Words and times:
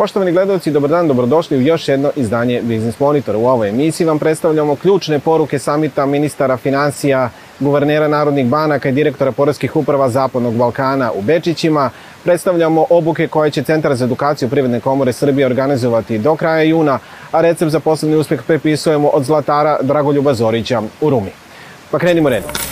Poštovani 0.00 0.32
gledalci, 0.32 0.70
dobar 0.70 0.90
dan, 0.90 1.08
dobrodošli 1.08 1.56
u 1.56 1.60
još 1.60 1.88
jedno 1.88 2.10
izdanje 2.16 2.62
Biznis 2.62 3.00
Monitor. 3.00 3.36
U 3.36 3.46
ovoj 3.46 3.68
emisiji 3.68 4.06
vam 4.06 4.18
predstavljamo 4.18 4.76
ključne 4.76 5.18
poruke 5.18 5.58
samita 5.58 6.06
ministara 6.06 6.56
financija, 6.56 7.30
guvernera 7.58 8.08
narodnih 8.08 8.46
banaka 8.46 8.88
i 8.88 8.92
direktora 8.92 9.32
poreskih 9.32 9.76
uprava 9.76 10.08
Zapadnog 10.08 10.54
Balkana 10.54 11.12
u 11.12 11.22
Bečićima. 11.22 11.90
Predstavljamo 12.24 12.86
obuke 12.90 13.28
koje 13.28 13.50
će 13.50 13.62
Centar 13.62 13.94
za 13.94 14.04
edukaciju 14.04 14.48
Privredne 14.48 14.80
komore 14.80 15.12
Srbije 15.12 15.46
organizovati 15.46 16.18
do 16.18 16.36
kraja 16.36 16.62
juna, 16.62 16.98
a 17.32 17.40
recept 17.40 17.72
za 17.72 17.80
poslednji 17.80 18.16
uspeh 18.16 18.42
prepisujemo 18.46 19.08
od 19.08 19.24
zlatara 19.24 19.78
Dragoljuba 19.82 20.34
Zorića 20.34 20.82
u 21.00 21.10
Rumi. 21.10 21.30
Pa 21.90 21.98
krenimo 21.98 22.28
redom. 22.28 22.69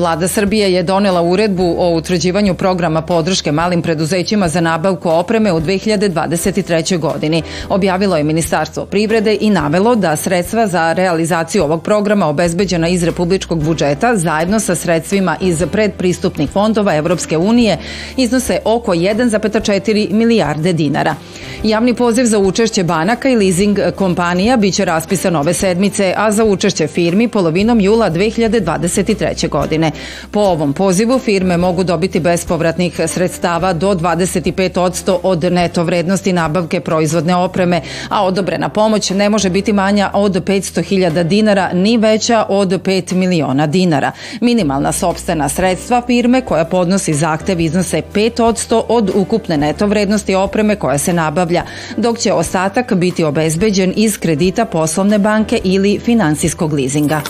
Vlada 0.00 0.28
Srbije 0.28 0.72
je 0.72 0.82
donela 0.82 1.22
uredbu 1.22 1.74
o 1.78 1.90
utvrđivanju 1.94 2.54
programa 2.54 3.02
podrške 3.02 3.52
malim 3.52 3.82
preduzećima 3.82 4.48
za 4.48 4.60
nabavku 4.60 5.08
opreme 5.10 5.52
u 5.52 5.60
2023. 5.60 6.98
godini. 6.98 7.42
Objavilo 7.68 8.16
je 8.16 8.24
Ministarstvo 8.24 8.86
privrede 8.86 9.36
i 9.40 9.50
navelo 9.50 9.94
da 9.94 10.16
sredstva 10.16 10.66
za 10.66 10.92
realizaciju 10.92 11.64
ovog 11.64 11.82
programa 11.82 12.26
obezbeđena 12.28 12.88
iz 12.88 13.02
republičkog 13.02 13.62
budžeta 13.62 14.16
zajedno 14.16 14.60
sa 14.60 14.74
sredstvima 14.74 15.36
iz 15.40 15.64
predpristupnih 15.72 16.50
fondova 16.50 16.94
Evropske 16.96 17.38
unije 17.38 17.78
iznose 18.16 18.58
oko 18.64 18.94
1,4 18.94 20.12
milijarde 20.12 20.72
dinara. 20.72 21.14
Javni 21.62 21.94
poziv 21.94 22.24
za 22.24 22.38
učešće 22.38 22.84
banaka 22.84 23.28
i 23.28 23.36
leasing 23.36 23.78
kompanija 23.96 24.56
biće 24.56 24.84
raspisan 24.84 25.36
ove 25.36 25.54
sedmice, 25.54 26.14
a 26.16 26.32
za 26.32 26.44
učešće 26.44 26.86
firmi 26.86 27.28
polovinom 27.28 27.80
jula 27.80 28.10
2023. 28.10 29.48
godine. 29.48 29.89
Po 30.30 30.40
ovom 30.40 30.72
pozivu 30.72 31.18
firme 31.18 31.56
mogu 31.56 31.84
dobiti 31.84 32.20
bespovratnih 32.20 33.00
sredstava 33.06 33.72
do 33.72 33.94
25% 33.94 35.18
od 35.22 35.44
neto 35.44 35.84
vrednosti 35.84 36.32
nabavke 36.32 36.80
proizvodne 36.80 37.36
opreme, 37.36 37.80
a 38.08 38.24
odobrena 38.24 38.68
pomoć 38.68 39.10
ne 39.10 39.28
može 39.28 39.50
biti 39.50 39.72
manja 39.72 40.10
od 40.14 40.32
500.000 40.32 41.22
dinara 41.22 41.70
ni 41.72 41.96
veća 41.96 42.46
od 42.48 42.68
5 42.68 43.14
miliona 43.14 43.66
dinara. 43.66 44.12
Minimalna 44.40 44.92
sobstvena 44.92 45.48
sredstva 45.48 46.02
firme 46.06 46.40
koja 46.40 46.64
podnosi 46.64 47.14
zahtev 47.14 47.60
iznose 47.60 48.02
5% 48.14 48.82
od 48.88 49.10
ukupne 49.14 49.56
neto 49.56 49.86
vrednosti 49.86 50.34
opreme 50.34 50.76
koja 50.76 50.98
se 50.98 51.12
nabavlja, 51.12 51.62
dok 51.96 52.18
će 52.18 52.32
ostatak 52.32 52.94
biti 52.94 53.24
obezbeđen 53.24 53.92
iz 53.96 54.18
kredita 54.18 54.64
poslovne 54.64 55.18
banke 55.18 55.60
ili 55.64 55.98
finansijskog 55.98 56.72
lizinga. 56.72 57.20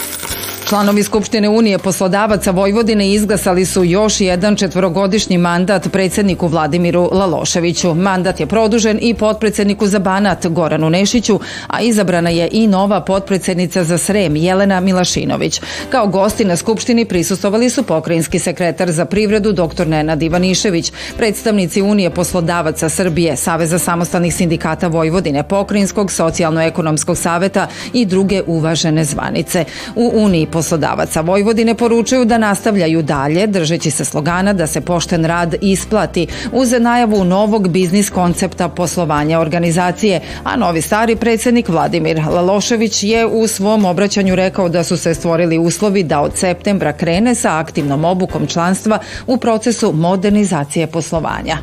Članovi 0.70 1.02
Skupštine 1.02 1.48
Unije 1.48 1.78
poslodavaca 1.78 2.50
Vojvodine 2.50 3.12
izglasali 3.12 3.64
su 3.64 3.84
još 3.84 4.20
jedan 4.20 4.56
četvorogodišnji 4.56 5.38
mandat 5.38 5.92
predsedniku 5.92 6.46
Vladimiru 6.46 7.08
Laloševiću. 7.12 7.94
Mandat 7.94 8.40
je 8.40 8.46
produžen 8.46 8.98
i 9.02 9.14
potpredsedniku 9.14 9.86
za 9.86 9.98
Banat 9.98 10.46
Goranu 10.46 10.90
Nešiću, 10.90 11.40
a 11.66 11.80
izabrana 11.80 12.30
je 12.30 12.48
i 12.52 12.66
nova 12.66 13.00
potpredsednica 13.00 13.84
za 13.84 13.98
Srem 13.98 14.36
Jelena 14.36 14.80
Milašinović. 14.80 15.60
Kao 15.88 16.06
gosti 16.06 16.44
na 16.44 16.56
Skupštini 16.56 17.04
prisustovali 17.04 17.70
su 17.70 17.82
pokrajinski 17.82 18.38
sekretar 18.38 18.90
za 18.92 19.04
privredu 19.04 19.52
dr. 19.52 19.86
Nenad 19.86 20.22
Ivanišević, 20.22 20.92
predstavnici 21.16 21.82
Unije 21.82 22.10
poslodavaca 22.10 22.88
Srbije, 22.88 23.36
Saveza 23.36 23.78
samostalnih 23.78 24.34
sindikata 24.34 24.86
Vojvodine, 24.86 25.42
Pokrajinskog 25.42 26.12
socijalno-ekonomskog 26.12 27.18
saveta 27.18 27.66
i 27.92 28.06
druge 28.06 28.42
uvažene 28.46 29.04
zvanice. 29.04 29.64
U 29.94 30.10
Uniji 30.14 30.46
poslodavaca 30.60 31.20
Vojvodine 31.20 31.74
poručuju 31.74 32.24
da 32.24 32.38
nastavljaju 32.38 33.02
dalje, 33.02 33.46
držeći 33.46 33.90
se 33.90 34.04
slogana 34.04 34.52
da 34.52 34.66
se 34.66 34.80
pošten 34.80 35.24
rad 35.24 35.54
isplati, 35.60 36.26
uz 36.52 36.72
najavu 36.80 37.24
novog 37.24 37.68
biznis 37.68 38.10
koncepta 38.10 38.68
poslovanja 38.68 39.40
organizacije, 39.40 40.20
a 40.44 40.56
novi 40.56 40.82
stari 40.82 41.16
predsednik 41.16 41.68
Vladimir 41.68 42.20
Lalošević 42.30 43.02
je 43.02 43.26
u 43.26 43.46
svom 43.46 43.84
obraćanju 43.84 44.34
rekao 44.34 44.68
da 44.68 44.84
su 44.84 44.96
se 44.96 45.14
stvorili 45.14 45.58
uslovi 45.58 46.02
da 46.02 46.20
od 46.20 46.36
septembra 46.36 46.92
krene 46.92 47.34
sa 47.34 47.58
aktivnom 47.58 48.04
obukom 48.04 48.46
članstva 48.46 48.98
u 49.26 49.36
procesu 49.36 49.92
modernizacije 49.92 50.86
poslovanja. 50.86 51.56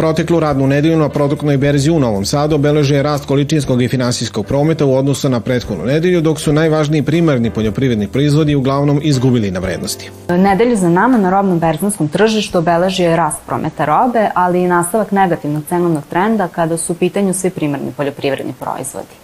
Proteklu 0.00 0.40
radnu 0.40 0.66
nedelju 0.66 0.98
na 0.98 1.08
produktnoj 1.08 1.56
berzi 1.56 1.90
u 1.90 1.98
Novom 2.00 2.24
Sadu 2.24 2.54
obeleže 2.56 3.02
rast 3.02 3.26
količinskog 3.26 3.82
i 3.82 3.88
finansijskog 3.88 4.46
prometa 4.46 4.86
u 4.86 4.94
odnosu 4.94 5.28
na 5.28 5.40
prethodnu 5.40 5.84
nedelju, 5.84 6.20
dok 6.20 6.40
su 6.40 6.52
najvažniji 6.52 7.02
primarni 7.02 7.50
poljoprivredni 7.50 8.08
proizvodi 8.08 8.54
uglavnom 8.54 9.00
izgubili 9.02 9.50
na 9.50 9.60
vrednosti. 9.60 10.10
Nedelju 10.28 10.76
za 10.76 10.88
nama 10.88 11.18
na 11.18 11.30
robnom 11.30 11.58
berzanskom 11.58 12.08
tržištu 12.08 12.58
obeležio 12.58 13.10
je 13.10 13.16
rast 13.16 13.38
prometa 13.46 13.84
robe, 13.84 14.30
ali 14.34 14.62
i 14.62 14.68
nastavak 14.68 15.12
negativnog 15.12 15.62
cenovnog 15.68 16.04
trenda 16.10 16.48
kada 16.48 16.76
su 16.76 16.92
u 16.92 16.96
pitanju 16.96 17.34
svi 17.34 17.50
primarni 17.50 17.92
poljoprivredni 17.96 18.54
proizvodi. 18.60 19.14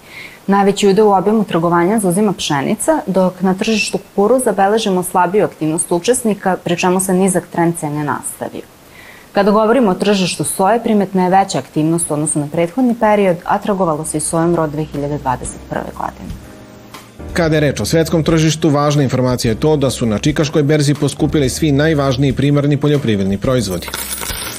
Najveći 0.46 0.88
udeo 0.88 1.06
u 1.06 1.14
objemu 1.14 1.44
trgovanja 1.44 1.98
zauzima 1.98 2.32
pšenica, 2.32 3.00
dok 3.06 3.40
na 3.40 3.54
tržištu 3.54 3.98
kukuruza 3.98 4.52
beležimo 4.52 5.02
slabiju 5.02 5.44
aktivnost 5.44 5.92
učesnika, 5.92 6.56
pri 6.64 6.76
čemu 6.76 7.00
se 7.00 7.14
nizak 7.14 7.46
trend 7.52 7.74
cene 7.78 8.04
nastavio. 8.04 8.75
Kada 9.36 9.50
govorimo 9.50 9.90
o 9.90 9.94
tržištu 9.94 10.44
soje, 10.44 10.82
primetna 10.82 11.24
je 11.24 11.30
veća 11.30 11.58
aktivnost 11.58 12.10
u 12.10 12.14
odnosu 12.14 12.38
na 12.38 12.48
prethodni 12.52 12.94
period, 13.00 13.36
a 13.44 13.58
trgovalo 13.58 14.04
se 14.04 14.16
i 14.16 14.20
sojom 14.20 14.54
rod 14.56 14.70
2021. 14.70 15.18
godine. 15.72 16.32
Kada 17.32 17.56
je 17.56 17.60
reč 17.60 17.80
o 17.80 17.84
svetskom 17.84 18.24
tržištu, 18.24 18.70
važna 18.70 19.02
informacija 19.02 19.50
je 19.52 19.60
to 19.60 19.76
da 19.76 19.90
su 19.90 20.06
na 20.06 20.18
Čikaškoj 20.18 20.62
berzi 20.62 20.94
poskupili 20.94 21.48
svi 21.48 21.72
najvažniji 21.72 22.32
primarni 22.32 22.76
poljoprivredni 22.76 23.38
proizvodi. 23.38 23.88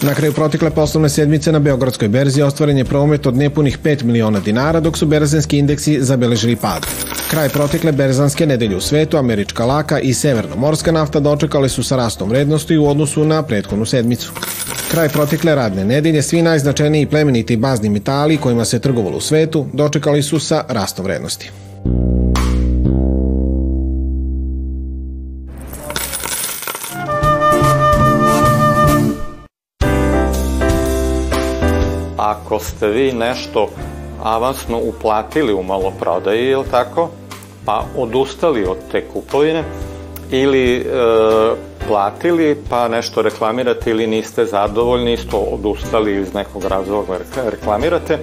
Na 0.01 0.13
kraju 0.13 0.33
protekle 0.33 0.69
poslovne 0.69 1.09
sedmice 1.09 1.51
na 1.51 1.59
Beogradskoj 1.59 2.07
berzi 2.07 2.41
ostvaren 2.41 2.77
je 2.77 2.85
promet 2.85 3.25
od 3.25 3.37
nepunih 3.37 3.79
5 3.83 4.03
miliona 4.03 4.39
dinara, 4.39 4.79
dok 4.79 4.97
su 4.97 5.05
berzanski 5.05 5.57
indeksi 5.57 5.97
zabeležili 6.01 6.55
pad. 6.55 6.85
Kraj 7.31 7.49
protekle 7.49 7.91
berzanske 7.91 8.45
nedelje 8.45 8.75
u 8.75 8.81
svetu, 8.81 9.17
američka 9.17 9.65
laka 9.65 9.99
i 9.99 10.13
severnomorska 10.13 10.91
nafta 10.91 11.19
dočekali 11.19 11.69
su 11.69 11.83
sa 11.83 11.95
rastom 11.95 12.29
vrednosti 12.29 12.77
u 12.77 12.87
odnosu 12.87 13.25
na 13.25 13.43
prethodnu 13.43 13.85
sedmicu. 13.85 14.31
Kraj 14.91 15.09
protekle 15.09 15.55
radne 15.55 15.85
nedelje 15.85 16.21
svi 16.21 16.41
najznačajniji 16.41 17.05
plemeniti 17.05 17.57
bazni 17.57 17.89
metali 17.89 18.37
kojima 18.37 18.65
se 18.65 18.79
trgovalo 18.79 19.17
u 19.17 19.21
svetu 19.21 19.65
dočekali 19.73 20.23
su 20.23 20.39
sa 20.39 20.63
rastom 20.69 21.05
vrednosti. 21.05 21.51
Ako 32.17 32.59
ste 32.59 32.87
vi 32.87 33.11
nešto 33.11 33.69
avansno 34.23 34.77
uplatili 34.77 35.53
u 35.53 35.63
maloprodaji, 35.63 36.45
je 36.45 36.63
tako? 36.71 37.09
Pa 37.65 37.83
odustali 37.97 38.65
od 38.65 38.77
te 38.91 39.07
kupovine 39.13 39.63
ili 40.31 40.77
e, 40.77 40.83
platili 41.87 42.63
pa 42.69 42.87
nešto 42.87 43.21
reklamirate 43.21 43.91
ili 43.91 44.07
niste 44.07 44.45
zadovoljni, 44.45 45.13
isto 45.13 45.37
odustali 45.37 46.21
iz 46.21 46.33
nekog 46.33 46.65
razloga 46.65 47.17
reklamirate, 47.51 48.17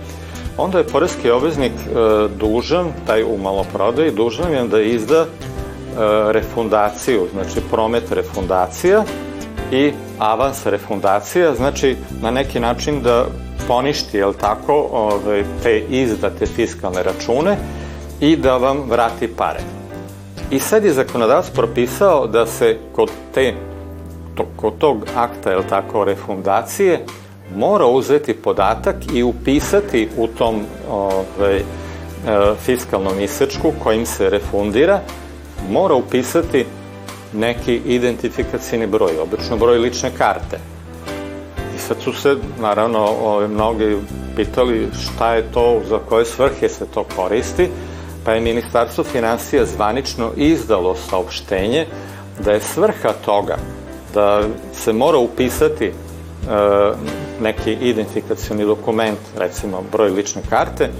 onda 0.59 0.79
je 0.79 0.87
porezki 0.87 1.31
obveznik 1.31 1.73
e, 1.73 2.29
dužan, 2.39 2.93
taj 3.07 3.23
u 3.23 3.39
maloprodaji, 3.43 4.11
dužan 4.11 4.53
je 4.53 4.69
da 4.69 4.81
izda 4.81 5.21
e, 5.21 5.27
refundaciju, 6.33 7.27
znači 7.33 7.61
promet 7.71 8.13
refundacija 8.13 9.05
i 9.75 9.93
avans 10.19 10.67
refundacija, 10.67 11.55
znači 11.55 11.97
na 12.23 12.31
neki 12.31 12.61
način 12.61 13.03
da 13.03 13.26
poništi, 13.69 14.17
jel 14.17 14.32
tako, 14.32 14.88
ove, 14.93 15.44
te 15.62 15.79
izdate 15.91 16.47
fiskalne 16.47 17.03
račune 17.03 17.56
i 18.21 18.37
da 18.37 18.56
vam 18.56 18.79
vrati 18.91 19.29
pare. 19.29 19.61
I 20.50 20.59
sad 20.59 20.85
je 20.85 20.93
zakonodavac 20.93 21.50
propisao 21.50 22.26
da 22.26 22.47
se 22.47 22.79
kod 22.93 23.11
te 23.35 23.55
to, 24.35 24.47
kod 24.56 24.79
tog 24.79 25.06
akta, 25.17 25.50
jel 25.50 25.62
tako, 25.69 26.05
refundacije, 26.05 27.05
mora 27.56 27.87
uzeti 27.87 28.35
podatak 28.35 28.97
i 29.15 29.23
upisati 29.23 30.09
u 30.17 30.27
tom 30.27 30.61
ove, 30.91 31.56
e, 31.56 31.62
fiskalnom 32.65 33.20
isečku 33.20 33.73
kojim 33.82 34.06
se 34.06 34.31
refundira, 34.31 35.00
mora 35.70 35.94
upisati 35.94 36.67
neki 37.35 37.81
identifikacijni 37.85 38.87
broj, 38.87 39.19
obično 39.23 39.57
broj 39.57 39.79
lične 39.79 40.11
karte. 40.19 40.59
I 41.77 41.79
sad 41.79 41.97
su 42.01 42.13
se, 42.13 42.37
naravno, 42.61 42.99
ove, 43.23 43.49
mnogi 43.49 43.97
pitali 44.37 44.89
šta 45.05 45.35
je 45.35 45.53
to, 45.53 45.81
za 45.89 45.99
koje 45.99 46.25
svrhe 46.25 46.69
se 46.69 46.87
to 46.95 47.05
koristi, 47.17 47.69
pa 48.25 48.33
je 48.33 48.41
Ministarstvo 48.41 49.05
financija 49.05 49.65
zvanično 49.65 50.31
izdalo 50.37 50.97
saopštenje 51.11 51.87
da 52.45 52.53
je 52.53 52.61
svrha 52.61 53.13
toga 53.25 53.57
da 54.15 54.43
se 54.73 54.93
mora 54.93 55.19
upisati 55.19 55.87
e, 55.87 55.93
neki 57.41 57.73
identifikacioni 57.73 58.65
dokument, 58.65 59.19
recimo 59.39 59.83
broj 59.93 60.11
lične 60.11 60.43
karte, 60.51 60.91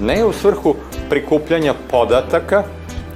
ne 0.00 0.24
u 0.24 0.32
svrhu 0.32 0.74
prikupljanja 1.10 1.74
podataka 1.90 2.64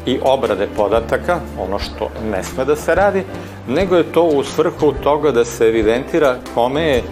i 0.07 0.19
obrade 0.23 0.69
podataka, 0.77 1.41
ono 1.59 1.79
što 1.79 2.09
ne 2.31 2.43
sme 2.45 2.65
da 2.65 2.77
se 2.77 2.95
radi, 2.95 3.25
nego 3.69 3.97
je 3.97 4.13
to 4.13 4.23
u 4.23 4.45
svrhu 4.45 4.93
toga 5.03 5.31
da 5.31 5.45
se 5.45 5.69
evidentira 5.69 6.37
kome 6.55 6.83
je 6.83 7.03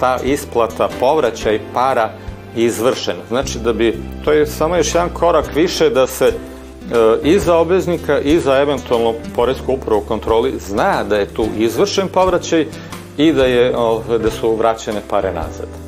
ta 0.00 0.18
isplata, 0.24 0.88
povraćaj 1.00 1.60
para 1.74 2.10
izvršen. 2.56 3.16
Znači 3.28 3.58
da 3.58 3.72
bi, 3.72 3.98
to 4.24 4.32
je 4.32 4.46
samo 4.46 4.76
još 4.76 4.94
jedan 4.94 5.08
korak 5.08 5.54
više 5.54 5.90
da 5.90 6.06
se 6.06 6.26
e, 6.26 6.32
i 7.22 7.38
za 7.38 7.56
obveznika 7.56 8.20
i 8.20 8.38
za 8.38 8.58
eventualno 8.58 9.14
Poresku 9.36 9.72
upravu 9.72 10.00
kontroli 10.00 10.54
zna 10.58 11.04
da 11.04 11.16
je 11.16 11.34
tu 11.34 11.46
izvršen 11.58 12.08
povraćaj 12.08 12.66
i 13.16 13.32
da, 13.32 13.44
je, 13.44 13.72
da 14.22 14.30
su 14.30 14.56
vraćene 14.56 15.00
pare 15.10 15.32
nazad. 15.32 15.87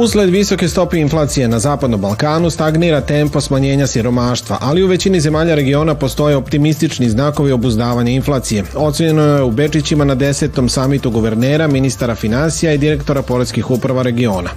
Usled 0.00 0.30
visoke 0.30 0.68
stope 0.68 0.98
inflacije 0.98 1.48
na 1.48 1.58
Zapadnom 1.58 2.00
Balkanu 2.00 2.50
stagnira 2.50 3.00
tempo 3.00 3.40
smanjenja 3.40 3.86
siromaštva, 3.86 4.58
ali 4.60 4.82
u 4.82 4.86
većini 4.86 5.20
zemalja 5.20 5.54
regiona 5.54 5.94
postoje 5.94 6.36
optimistični 6.36 7.10
znakovi 7.10 7.52
obuzdavanja 7.52 8.10
inflacije. 8.10 8.64
Ocenjeno 8.74 9.22
je 9.22 9.42
u 9.42 9.50
Bečićima 9.50 10.04
na 10.04 10.14
desetom 10.14 10.68
samitu 10.68 11.10
guvernera, 11.10 11.66
ministara 11.66 12.14
financija 12.14 12.72
i 12.72 12.78
direktora 12.78 13.22
poredskih 13.22 13.70
uprava 13.70 14.02
regiona. 14.02 14.50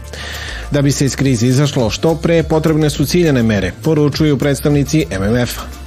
Da 0.71 0.81
bi 0.81 0.91
se 0.91 1.05
iz 1.05 1.15
krize 1.15 1.47
izašlo 1.47 1.89
što 1.89 2.15
pre, 2.15 2.43
potrebne 2.43 2.89
su 2.89 3.05
ciljene 3.05 3.43
mere, 3.43 3.71
poručuju 3.83 4.37
predstavnici 4.37 5.05
MMF-a. 5.19 5.80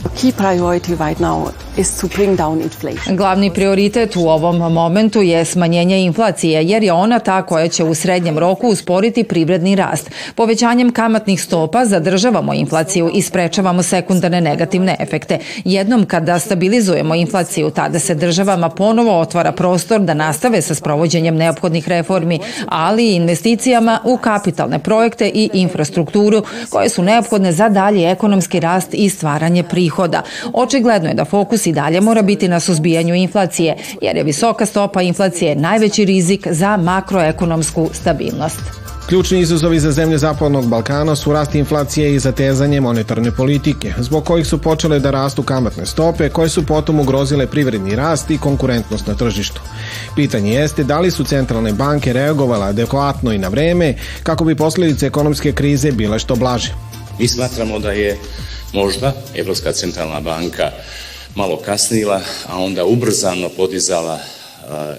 Glavni 3.17 3.51
prioritet 3.51 4.17
u 4.17 4.29
ovom 4.29 4.73
momentu 4.73 5.23
je 5.23 5.45
smanjenje 5.45 6.01
inflacije, 6.01 6.65
jer 6.65 6.83
je 6.83 6.93
ona 6.93 7.19
ta 7.19 7.43
koja 7.43 7.69
će 7.69 7.85
u 7.85 7.95
srednjem 7.95 8.39
roku 8.39 8.69
usporiti 8.69 9.25
privredni 9.25 9.77
rast. 9.77 10.11
Povećanjem 10.35 10.93
kamatnih 10.93 11.43
stopa 11.43 11.85
zadržavamo 11.85 12.55
inflaciju 12.55 13.11
i 13.15 13.23
sprečavamo 13.23 13.83
sekundarne 13.83 14.41
negativne 14.41 14.97
efekte. 15.01 15.39
Jednom 15.65 16.07
kada 16.07 16.39
stabilizujemo 16.39 17.15
inflaciju, 17.15 17.71
tada 17.71 17.99
se 17.99 18.15
državama 18.15 18.69
ponovo 18.69 19.21
otvara 19.21 19.53
prostor 19.53 20.01
da 20.01 20.15
nastave 20.15 20.63
sa 20.63 20.75
sprovođenjem 20.75 21.37
neophodnih 21.37 21.89
reformi, 21.89 22.41
ali 22.67 23.07
i 23.07 23.15
investicijama 23.15 23.99
u 24.05 24.17
kapitalne 24.17 24.79
projekte 24.79 25.31
i 25.35 25.51
infrastrukturu 25.53 26.43
koje 26.71 26.89
su 26.89 27.03
neophodne 27.03 27.53
za 27.53 27.69
dalji 27.69 28.05
ekonomski 28.05 28.61
rast 28.61 28.89
i 28.93 29.09
stvaranje 29.09 29.63
prihoda. 29.63 29.94
Očigledno 30.53 31.09
je 31.09 31.15
da 31.15 31.25
fokus 31.25 31.67
i 31.67 31.73
dalje 31.73 32.01
mora 32.01 32.23
biti 32.23 32.49
na 32.49 32.61
suzbijanju 32.61 33.15
inflacije, 33.15 33.77
jer 34.03 34.17
je 34.17 34.25
visoka 34.25 34.67
stopa 34.67 35.03
inflacije 35.03 35.57
najveći 35.57 36.05
rizik 36.05 36.47
za 36.51 36.77
makroekonomsku 36.77 37.91
stabilnost. 37.93 38.85
Ključni 39.09 39.41
izazovi 39.41 39.81
za 39.81 39.93
zemlje 39.93 40.19
Zapadnog 40.19 40.69
Balkana 40.69 41.17
su 41.17 41.33
rast 41.33 41.55
inflacije 41.55 42.15
i 42.15 42.19
zatezanje 42.19 42.81
monetarne 42.81 43.31
politike, 43.31 43.93
zbog 43.99 44.25
kojih 44.25 44.47
su 44.47 44.59
počele 44.59 44.99
da 44.99 45.11
rastu 45.11 45.43
kamatne 45.43 45.87
stope, 45.87 46.29
koje 46.29 46.49
su 46.49 46.67
potom 46.67 47.01
ugrozile 47.01 47.47
privredni 47.47 47.97
rast 47.97 48.31
i 48.31 48.39
konkurentnost 48.39 49.07
na 49.07 49.15
tržištu. 49.15 49.61
Pitanje 50.17 50.55
jeste 50.55 50.85
da 50.85 51.01
li 51.01 51.11
su 51.11 51.25
centralne 51.25 51.73
banke 51.73 52.13
reagovale 52.13 52.67
adekvatno 52.67 53.33
i 53.33 53.39
na 53.39 53.49
vreme 53.49 53.95
kako 54.23 54.45
bi 54.45 54.55
posledice 54.55 55.07
ekonomske 55.07 55.53
krize 55.53 55.93
bile 55.93 56.19
što 56.19 56.37
blaže. 56.37 56.73
Mi 57.19 57.29
smatramo 57.29 57.79
da 57.79 57.93
je 57.93 58.19
možda 58.75 59.13
Evropska 59.35 59.73
centralna 59.73 60.21
banka 60.21 60.71
malo 61.35 61.57
kasnila, 61.57 62.21
a 62.47 62.59
onda 62.59 62.85
ubrzano 62.85 63.49
podizala 63.49 64.21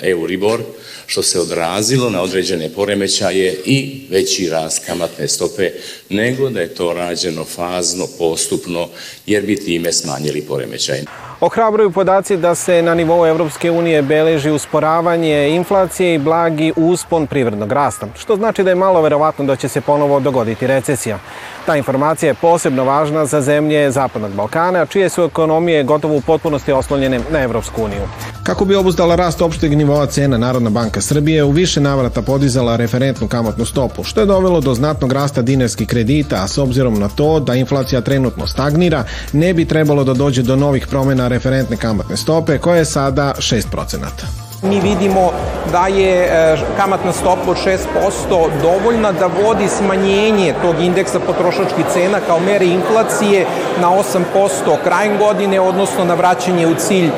Euribor, 0.01 0.62
što 1.06 1.24
se 1.24 1.39
odrazilo 1.39 2.10
na 2.10 2.22
određene 2.22 2.69
poremećaje 2.69 3.62
i 3.66 4.07
veći 4.10 4.50
rast 4.50 4.86
kamatne 4.86 5.27
stope, 5.27 5.72
nego 6.10 6.50
da 6.50 6.62
je 6.62 6.75
to 6.75 6.94
rađeno 6.94 7.45
fazno, 7.45 8.07
postupno, 8.18 8.89
jer 9.25 9.45
bi 9.45 9.56
time 9.56 9.94
smanjili 9.94 10.42
poremećaj. 10.42 11.04
Ohrabruju 11.42 11.92
podaci 11.92 12.38
da 12.38 12.56
se 12.56 12.82
na 12.82 12.94
nivou 12.94 13.28
Evropske 13.28 13.72
unije 13.72 14.02
beleži 14.02 14.52
usporavanje 14.52 15.50
inflacije 15.50 16.16
i 16.16 16.18
blagi 16.18 16.74
uspon 16.76 17.28
privrednog 17.28 17.72
rasta, 17.72 18.08
što 18.18 18.36
znači 18.36 18.64
da 18.64 18.70
je 18.70 18.76
malo 18.76 19.02
verovatno 19.02 19.46
da 19.46 19.56
će 19.56 19.68
se 19.68 19.82
ponovo 19.82 20.20
dogoditi 20.20 20.68
recesija. 20.68 21.20
Ta 21.66 21.76
informacija 21.76 22.30
je 22.30 22.34
posebno 22.34 22.84
važna 22.84 23.26
za 23.26 23.42
zemlje 23.42 23.92
Zapadnog 23.92 24.32
Balkana, 24.32 24.86
čije 24.86 25.10
su 25.10 25.24
ekonomije 25.24 25.84
gotovo 25.84 26.16
u 26.18 26.22
potpunosti 26.22 26.72
oslonjene 26.72 27.20
na 27.32 27.40
Evropsku 27.40 27.84
uniju. 27.84 28.02
Kako 28.44 28.66
bi 28.66 28.76
obuzdala 28.76 29.16
rast 29.16 29.42
opšteg 29.42 29.78
nivoa 29.78 30.06
cena, 30.06 30.38
Narodna 30.38 30.70
banka 30.70 31.02
Srbije 31.02 31.44
u 31.44 31.52
više 31.52 31.82
navrata 31.82 32.22
podizala 32.22 32.76
referentnu 32.76 33.28
kamatnu 33.28 33.66
stopu, 33.66 34.04
što 34.04 34.20
je 34.20 34.26
dovelo 34.26 34.62
do 34.62 34.74
znatnog 34.74 35.12
rasta 35.12 35.42
dinarskih 35.42 35.88
kredita, 35.88 36.44
a 36.44 36.48
s 36.48 36.58
obzirom 36.58 37.00
na 37.00 37.10
to 37.10 37.40
da 37.40 37.56
inflacija 37.56 38.02
trenutno 38.02 38.48
stagnira, 38.48 39.04
ne 39.34 39.54
bi 39.54 39.66
trebalo 39.66 40.04
da 40.04 40.14
dođe 40.14 40.44
do 40.44 40.56
novih 40.56 40.88
promena 40.88 41.25
referentne 41.27 41.77
kamatne 41.77 42.18
stope, 42.18 42.57
koja 42.57 42.77
je 42.77 42.86
sada 42.86 43.33
6%. 43.38 44.45
Mi 44.62 44.80
vidimo 44.80 45.31
da 45.72 45.88
je 45.88 46.24
e, 46.24 46.57
kamatna 46.77 47.12
stopa 47.13 47.51
od 47.51 47.57
6% 47.57 48.50
dovoljna 48.62 49.12
da 49.12 49.30
vodi 49.44 49.68
smanjenje 49.68 50.54
tog 50.62 50.80
indeksa 50.80 51.19
potrošačkih 51.19 51.86
cena 51.94 52.19
kao 52.27 52.39
mere 52.39 52.66
inflacije 52.66 53.45
na 53.81 53.88
8% 53.88 54.77
krajem 54.83 55.18
godine, 55.18 55.60
odnosno 55.60 56.06
na 56.06 56.13
vraćanje 56.13 56.68
u 56.68 56.75
cilj 56.75 57.10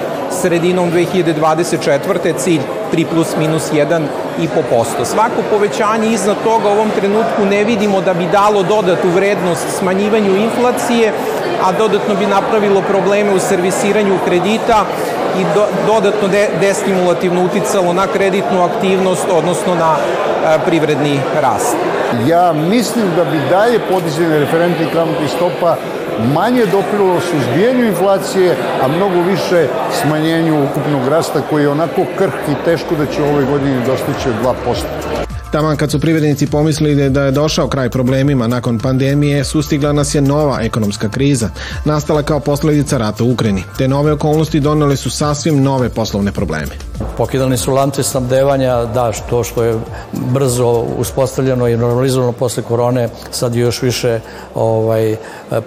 sredinom 0.42 0.92
2024. 0.92 2.38
cilj 2.38 2.62
3 2.94 3.06
plus 3.14 3.28
minus 3.38 3.72
1,5%. 3.72 5.06
Svako 5.06 5.42
povećanje 5.50 6.10
iznad 6.10 6.36
toga 6.44 6.70
u 6.70 6.72
ovom 6.72 6.90
trenutku 6.90 7.46
ne 7.50 7.64
vidimo 7.64 8.02
da 8.02 8.14
bi 8.14 8.26
dalo 8.32 8.64
dodatu 8.64 9.10
vrednost 9.10 9.66
smanjivanju 9.80 10.36
inflacije, 10.36 11.14
a 11.64 11.72
dodatno 11.72 12.16
bi 12.16 12.26
napravilo 12.26 12.82
probleme 12.82 13.34
u 13.34 13.40
servisiranju 13.40 14.20
kredita 14.26 14.86
i 15.40 15.44
do, 15.56 15.66
dodatno 15.88 16.28
de, 16.28 16.50
destimulativno 16.60 17.46
uticalo 17.46 17.94
na 17.94 18.08
kreditnu 18.08 18.64
aktivnost, 18.64 19.26
odnosno 19.32 19.76
na 19.76 19.96
e, 19.96 20.60
privredni 20.66 21.20
rast. 21.42 21.76
Ja 22.28 22.54
mislim 22.54 23.06
da 23.16 23.26
bi 23.26 23.40
dalje 23.50 23.80
podizanje 23.80 24.40
referentnih 24.40 24.88
kamatnih 24.94 25.30
stopa 25.30 25.76
manje 26.34 26.66
doprilo 26.66 27.20
suzbijenju 27.20 27.86
inflacije, 27.86 28.56
a 28.84 28.88
mnogo 28.88 29.22
više 29.22 29.68
smanjenju 30.02 30.64
ukupnog 30.64 31.08
rasta 31.08 31.42
koji 31.50 31.64
je 31.64 31.70
onako 31.70 32.06
krhk 32.18 32.48
i 32.50 32.66
teško 32.66 32.96
da 32.96 33.06
će 33.06 33.22
u 33.22 33.26
ovoj 33.26 33.46
godini 33.46 33.86
dostići 33.86 34.30
od 34.30 34.56
2%. 34.66 35.28
Taman 35.52 35.78
kad 35.78 35.92
su 35.92 36.00
privrednici 36.00 36.48
pomislili 36.48 37.10
da 37.10 37.24
je 37.24 37.32
došao 37.32 37.68
kraj 37.68 37.90
problemima 37.90 38.48
nakon 38.48 38.80
pandemije, 38.80 39.44
sustigla 39.44 39.94
nas 39.94 40.16
je 40.16 40.22
nova 40.22 40.62
ekonomska 40.62 41.10
kriza, 41.10 41.50
nastala 41.86 42.24
kao 42.24 42.40
posledica 42.40 42.98
rata 42.98 43.24
u 43.24 43.32
Ukrajini. 43.32 43.64
Te 43.78 43.88
nove 43.88 44.12
okolnosti 44.12 44.60
donele 44.60 44.96
su 44.96 45.10
sasvim 45.10 45.64
nove 45.64 45.90
poslovne 45.90 46.32
probleme. 46.32 46.87
Pokidani 47.18 47.58
su 47.58 47.72
lance 47.72 48.04
snabdevanja, 48.04 48.86
da, 48.86 49.12
što 49.12 49.44
što 49.44 49.64
je 49.64 49.80
brzo 50.12 50.86
uspostavljeno 50.98 51.68
i 51.68 51.78
normalizovano 51.78 52.32
posle 52.32 52.64
korone, 52.64 53.10
sad 53.32 53.56
je 53.56 53.62
još 53.62 53.82
više 53.82 54.20
ovaj, 54.56 55.16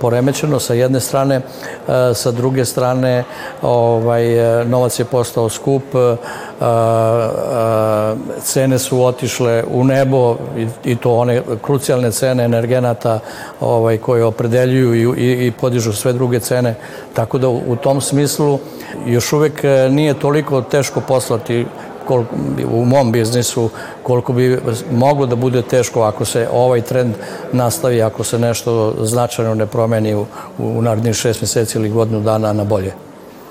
poremećeno 0.00 0.60
sa 0.60 0.74
jedne 0.74 1.00
strane, 1.00 1.36
e, 1.36 1.42
sa 2.14 2.30
druge 2.30 2.64
strane 2.64 3.24
ovaj, 3.62 4.24
novac 4.64 4.98
je 4.98 5.04
postao 5.04 5.48
skup, 5.48 5.82
e, 5.94 5.98
e, 5.98 6.16
cene 8.42 8.78
su 8.78 9.04
otišle 9.04 9.64
u 9.70 9.84
nebo 9.84 10.36
i, 10.84 10.96
to 10.96 11.14
one 11.14 11.42
krucijalne 11.62 12.12
cene 12.12 12.44
energenata 12.44 13.18
ovaj, 13.60 13.98
koje 13.98 14.24
opredeljuju 14.24 15.14
i, 15.16 15.46
i, 15.46 15.50
podižu 15.50 15.92
sve 15.92 16.12
druge 16.12 16.40
cene. 16.40 16.74
Tako 17.14 17.38
da 17.38 17.48
u 17.48 17.76
tom 17.82 18.00
smislu 18.00 18.58
još 19.06 19.32
uvek 19.32 19.62
nije 19.90 20.14
toliko 20.14 20.62
teško 20.62 21.00
poslati 21.20 21.66
koliko, 22.06 22.34
u 22.72 22.84
mom 22.84 23.12
biznisu 23.12 23.70
koliko 24.02 24.32
bi 24.32 24.58
moglo 24.92 25.26
da 25.26 25.36
bude 25.36 25.62
teško 25.62 26.02
ako 26.02 26.24
se 26.24 26.48
ovaj 26.52 26.80
trend 26.80 27.14
nastavi, 27.52 28.02
ako 28.02 28.24
se 28.24 28.38
nešto 28.38 28.94
značajno 29.00 29.54
ne 29.54 29.66
promeni 29.66 30.14
u, 30.14 30.26
u 30.58 30.82
narednih 30.82 31.14
šest 31.14 31.40
meseci 31.40 31.78
ili 31.78 31.90
godinu 31.90 32.20
dana 32.20 32.52
na 32.52 32.64
bolje. 32.64 32.94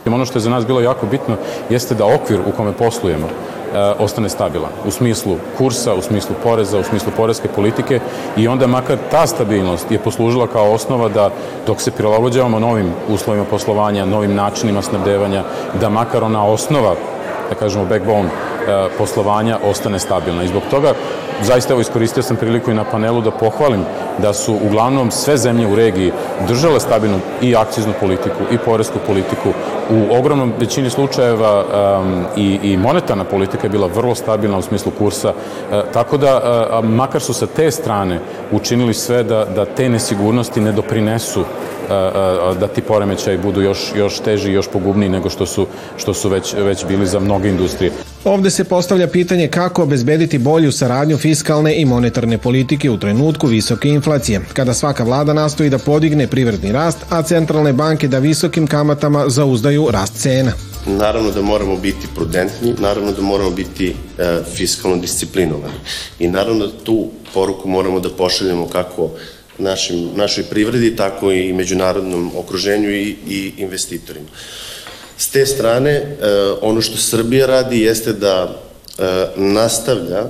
Ono 0.06 0.26
što 0.26 0.38
je 0.38 0.42
za 0.42 0.50
nas 0.50 0.66
bilo 0.66 0.82
jako 0.82 1.06
bitno 1.06 1.36
jeste 1.70 1.96
da 1.96 2.06
okvir 2.06 2.40
u 2.40 2.52
kome 2.58 2.72
poslujemo 2.72 3.28
e, 3.28 3.80
ostane 4.00 4.30
stabilan. 4.30 4.72
U 4.88 4.92
smislu 4.92 5.36
kursa, 5.58 5.94
u 5.94 6.02
smislu 6.02 6.36
poreza, 6.44 6.80
u 6.80 6.84
smislu 6.84 7.12
poreske 7.18 7.48
politike 7.48 8.00
i 8.38 8.48
onda 8.48 8.68
makar 8.68 8.98
ta 9.12 9.28
stabilnost 9.28 9.92
je 9.92 10.00
poslužila 10.00 10.48
kao 10.48 10.72
osnova 10.72 11.10
da 11.10 11.30
dok 11.68 11.82
se 11.82 11.92
prilagođavamo 11.92 12.60
novim 12.60 12.92
uslovima 13.10 13.46
poslovanja, 13.46 14.06
novim 14.06 14.36
načinima 14.36 14.82
snabdevanja, 14.82 15.44
da 15.82 15.90
makar 15.90 16.24
ona 16.24 16.46
osnova 16.46 16.96
da 17.50 17.56
kažemo 17.56 17.86
backbone 17.86 18.30
e, 18.30 18.88
poslovanja 18.98 19.58
ostane 19.64 20.00
stabilna. 20.00 20.44
I 20.44 20.48
zbog 20.48 20.64
toga 20.72 20.94
zaista 21.44 21.74
evo 21.74 21.82
iskoristio 21.82 22.24
sam 22.24 22.38
priliku 22.38 22.72
i 22.72 22.74
na 22.74 22.84
panelu 22.84 23.22
da 23.22 23.32
pohvalim 23.32 23.82
da 24.18 24.34
su 24.34 24.58
uglavnom 24.66 25.12
sve 25.12 25.38
zemlje 25.38 25.68
u 25.68 25.76
regiji 25.76 26.12
držale 26.48 26.80
stabilnu 26.80 27.20
i 27.42 27.56
akciznu 27.56 27.94
politiku 28.00 28.44
i 28.52 28.58
poresku 28.58 29.00
politiku. 29.08 29.50
U 29.90 30.18
ogromnom 30.20 30.54
većini 30.60 30.90
slučajeva 30.90 31.64
um, 31.64 32.26
i, 32.38 32.60
i 32.64 32.78
monetarna 32.78 33.24
politika 33.24 33.68
je 33.68 33.70
bila 33.70 33.88
vrlo 33.88 34.16
stabilna 34.16 34.58
u 34.58 34.62
smislu 34.62 34.92
kursa, 34.98 35.30
uh, 35.30 35.80
tako 35.94 36.18
da 36.18 36.42
uh, 36.80 36.90
makar 36.90 37.22
su 37.22 37.34
sa 37.34 37.48
te 37.48 37.72
strane 37.72 38.20
učinili 38.52 38.94
sve 38.94 39.24
da, 39.24 39.46
da 39.46 39.66
te 39.66 39.90
nesigurnosti 39.90 40.62
ne 40.62 40.72
doprinesu 40.72 41.44
da 42.60 42.68
ti 42.68 42.82
poremećaj 42.82 43.38
budu 43.38 43.62
još, 43.62 43.92
još 43.96 44.20
teži 44.20 44.52
i 44.52 44.54
još 44.54 44.68
pogubniji 44.68 45.10
nego 45.10 45.30
što 45.30 45.46
su, 45.46 45.68
što 45.98 46.14
su 46.14 46.30
već, 46.30 46.54
već 46.54 46.86
bili 46.86 47.06
za 47.06 47.20
mnoge 47.20 47.50
industrije. 47.50 47.92
Ovde 48.24 48.50
se 48.50 48.64
postavlja 48.64 49.08
pitanje 49.08 49.48
kako 49.48 49.84
obezbediti 49.84 50.38
bolju 50.38 50.72
saradnju 50.72 51.18
fiskalne 51.18 51.82
i 51.82 51.86
monetarne 51.86 52.38
politike 52.38 52.90
u 52.90 52.98
trenutku 53.00 53.48
visoke 53.48 53.90
inflacije, 53.90 54.42
kada 54.54 54.74
svaka 54.74 55.04
vlada 55.04 55.34
nastoji 55.34 55.70
da 55.70 55.78
podigne 55.78 56.28
privredni 56.28 56.72
rast, 56.72 56.98
a 57.10 57.24
centralne 57.24 57.74
banke 57.74 58.08
da 58.08 58.20
visokim 58.20 58.68
kamatama 58.68 59.30
zauzdaju 59.30 59.88
rast 59.92 60.22
cena. 60.22 60.52
Naravno 60.88 61.32
da 61.32 61.42
moramo 61.42 61.78
biti 61.78 62.08
prudentni, 62.16 62.76
naravno 62.80 63.12
da 63.12 63.22
moramo 63.22 63.52
biti 63.52 63.88
e, 63.88 63.94
fiskalno 64.56 64.98
disciplinovani 64.98 65.80
i 66.20 66.28
naravno 66.28 66.68
da 66.68 66.84
tu 66.84 67.08
poruku 67.34 67.70
moramo 67.70 68.00
da 68.00 68.10
pošaljemo 68.10 68.68
kako 68.68 69.10
našim, 69.58 70.10
našoj 70.16 70.44
privredi, 70.44 70.96
tako 70.96 71.32
i 71.32 71.54
međunarodnom 71.54 72.32
okruženju 72.38 72.92
i, 72.92 73.16
i 73.28 73.54
investitorima. 73.58 74.28
S 75.20 75.28
te 75.28 75.46
strane, 75.46 75.92
e, 75.92 76.16
ono 76.62 76.82
što 76.82 76.98
Srbija 76.98 77.46
radi 77.46 77.82
jeste 77.82 78.14
da 78.14 78.56
e, 78.98 79.04
nastavlja 79.36 80.26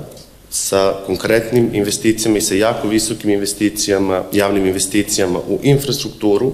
sa 0.50 0.94
konkretnim 1.06 1.70
investicijama 1.74 2.38
i 2.38 2.40
sa 2.40 2.54
jako 2.54 2.88
visokim 2.88 3.30
investicijama, 3.30 4.24
javnim 4.32 4.66
investicijama 4.66 5.38
u 5.38 5.58
infrastrukturu, 5.62 6.52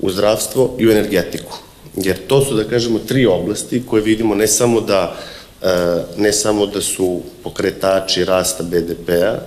u 0.00 0.10
zdravstvo 0.10 0.76
i 0.78 0.86
u 0.86 0.90
energetiku. 0.90 1.58
Jer 1.96 2.16
to 2.26 2.44
su, 2.44 2.54
da 2.54 2.64
kažemo, 2.64 2.98
tri 2.98 3.26
oblasti 3.26 3.82
koje 3.86 4.02
vidimo 4.02 4.34
ne 4.34 4.46
samo 4.46 4.80
da 4.80 5.16
E, 5.62 6.02
ne 6.16 6.32
samo 6.32 6.66
da 6.66 6.80
su 6.80 7.20
pokretači 7.42 8.24
rasta 8.24 8.62
BDP-a, 8.62 9.38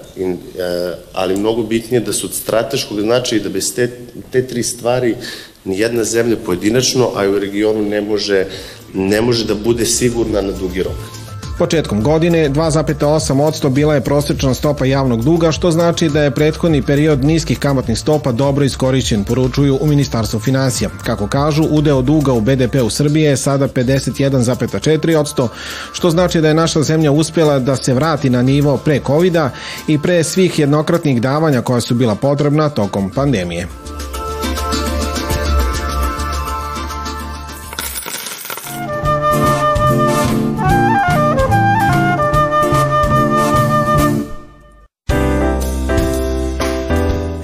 ali 1.14 1.38
mnogo 1.38 1.64
bitnije 1.64 2.00
da 2.00 2.14
su 2.14 2.28
od 2.28 2.34
strateškog 2.34 3.02
značaja 3.02 3.40
i 3.40 3.44
da 3.44 3.50
bez 3.50 3.76
te, 3.76 3.90
te 4.32 4.48
tri 4.48 4.64
stvari 4.64 5.16
ni 5.66 5.80
jedna 5.80 6.04
zemlja 6.04 6.38
pojedinačno, 6.46 7.10
a 7.16 7.26
i 7.26 7.30
u 7.30 7.40
regionu 7.40 7.82
ne 7.82 8.02
može, 8.02 8.46
ne 8.94 9.22
može 9.22 9.46
da 9.46 9.56
bude 9.56 9.86
sigurna 9.86 10.42
na 10.42 10.52
dugi 10.52 10.84
rok. 10.84 11.24
Početkom 11.58 12.02
godine 12.04 12.50
2,8% 12.50 13.70
bila 13.70 13.96
je 13.96 14.02
prosečna 14.02 14.54
stopa 14.54 14.86
javnog 14.86 15.24
duga, 15.24 15.52
što 15.52 15.72
znači 15.72 16.10
da 16.10 16.24
je 16.24 16.32
prethodni 16.32 16.82
period 16.82 17.24
niskih 17.24 17.60
kamatnih 17.60 17.98
stopa 17.98 18.32
dobro 18.32 18.66
iskorišćen, 18.66 19.24
poručuju 19.24 19.78
u 19.82 19.88
Ministarstvu 19.88 20.40
financija. 20.40 20.90
Kako 21.04 21.28
kažu, 21.28 21.64
udeo 21.64 22.02
duga 22.02 22.34
u 22.34 22.42
BDP 22.42 22.76
u 22.86 22.90
Srbije 22.90 23.30
je 23.30 23.38
sada 23.38 23.68
51,4%, 23.68 25.48
što 25.92 26.10
znači 26.10 26.42
da 26.42 26.48
je 26.48 26.54
naša 26.54 26.82
zemlja 26.82 27.12
uspjela 27.12 27.60
da 27.60 27.76
se 27.76 27.94
vrati 27.94 28.30
na 28.30 28.42
nivo 28.42 28.78
pre 28.78 29.00
covid 29.08 29.36
i 29.88 30.00
pre 30.00 30.24
svih 30.24 30.60
jednokratnih 30.60 31.22
davanja 31.22 31.62
koja 31.62 31.82
su 31.82 31.96
bila 31.96 32.16
potrebna 32.16 32.70
tokom 32.70 33.12
pandemije. 33.12 33.68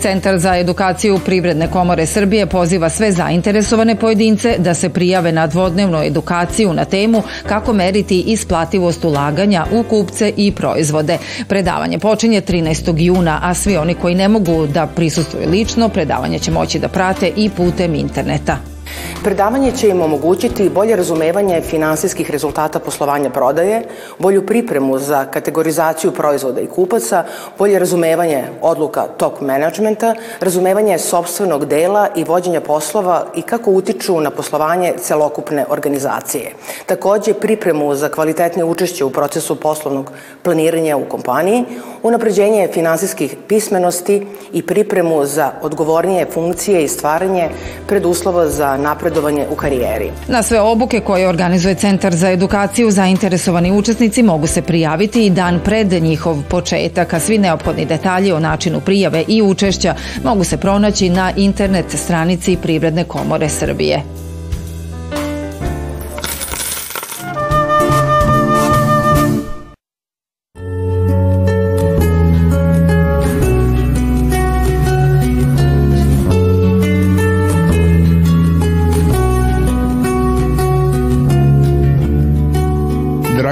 Centar 0.10 0.40
za 0.40 0.58
edukaciju 0.58 1.20
Privredne 1.26 1.68
komore 1.72 2.06
Srbije 2.06 2.46
poziva 2.46 2.90
sve 2.90 3.12
zainteresovane 3.12 3.96
pojedince 3.96 4.56
da 4.58 4.74
se 4.74 4.90
prijave 4.90 5.32
na 5.32 5.48
dvodnevnu 5.48 6.04
edukaciju 6.04 6.74
na 6.74 6.86
temu 6.86 7.24
kako 7.48 7.74
meriti 7.74 8.22
isplativost 8.22 9.06
ulaganja 9.06 9.66
u 9.72 9.84
kupce 9.84 10.34
i 10.38 10.52
proizvode. 10.52 11.18
Predavanje 11.48 12.00
počinje 12.00 12.42
13. 12.42 12.94
juna, 12.98 13.40
a 13.44 13.54
svi 13.54 13.78
oni 13.78 13.94
koji 13.94 14.16
ne 14.16 14.28
mogu 14.28 14.68
da 14.68 14.88
prisustuju 14.88 15.50
lično, 15.50 15.90
predavanje 15.90 16.40
će 16.40 16.52
moći 16.52 16.80
da 16.80 16.88
prate 16.88 17.32
i 17.36 17.50
putem 17.50 17.96
interneta. 17.96 18.79
Predavanje 19.24 19.72
će 19.72 19.90
im 19.90 20.02
omogućiti 20.02 20.70
bolje 20.70 20.96
razumevanje 20.96 21.62
finansijskih 21.62 22.32
rezultata 22.32 22.80
poslovanja 22.80 23.30
prodaje, 23.30 23.84
bolju 24.20 24.46
pripremu 24.46 25.00
za 25.00 25.26
kategorizaciju 25.26 26.12
proizvoda 26.12 26.62
i 26.62 26.68
kupaca, 26.68 27.24
bolje 27.58 27.80
razumevanje 27.80 28.44
odluka 28.62 29.04
top 29.18 29.42
menadžmenta, 29.42 30.16
razumevanje 30.40 30.98
sobstvenog 30.98 31.66
dela 31.66 32.08
i 32.16 32.24
vođenja 32.24 32.62
poslova 32.62 33.26
i 33.36 33.42
kako 33.42 33.72
utiču 33.72 34.22
na 34.22 34.30
poslovanje 34.30 34.94
celokupne 35.02 35.66
organizacije. 35.70 36.52
Takođe, 36.86 37.34
pripremu 37.34 37.96
za 37.96 38.10
kvalitetnije 38.10 38.66
učešće 38.66 39.06
u 39.06 39.10
procesu 39.10 39.56
poslovnog 39.56 40.12
planiranja 40.44 40.98
u 40.98 41.06
kompaniji, 41.06 41.66
unapređenje 42.04 42.70
finansijskih 42.74 43.36
pismenosti 43.48 44.28
i 44.54 44.66
pripremu 44.66 45.26
za 45.26 45.52
odgovornije 45.62 46.26
funkcije 46.34 46.84
i 46.84 46.88
stvaranje 46.88 47.50
preduslova 47.88 48.48
za 48.48 48.78
napredovanje 48.80 49.48
u 49.52 49.56
karijeri. 49.56 50.12
Na 50.28 50.44
sve 50.44 50.60
obuke 50.60 51.00
koje 51.00 51.28
organizuje 51.28 51.76
Centar 51.76 52.16
za 52.16 52.32
edukaciju 52.32 52.92
zainteresovani 52.92 53.72
učesnici 53.72 54.24
mogu 54.24 54.48
se 54.48 54.62
prijaviti 54.62 55.26
i 55.26 55.30
dan 55.30 55.60
pred 55.64 56.04
njihov 56.04 56.38
početak, 56.50 57.14
a 57.14 57.20
svi 57.20 57.38
neophodni 57.38 57.86
detalji 57.86 58.32
o 58.32 58.40
načinu 58.40 58.82
prijave 58.82 59.24
i 59.28 59.42
učešća 59.42 59.96
mogu 60.24 60.44
se 60.44 60.58
pronaći 60.58 61.10
na 61.10 61.32
internet 61.36 61.86
stranici 61.92 62.58
Privredne 62.62 63.04
komore 63.04 63.50
Srbije. 63.50 64.29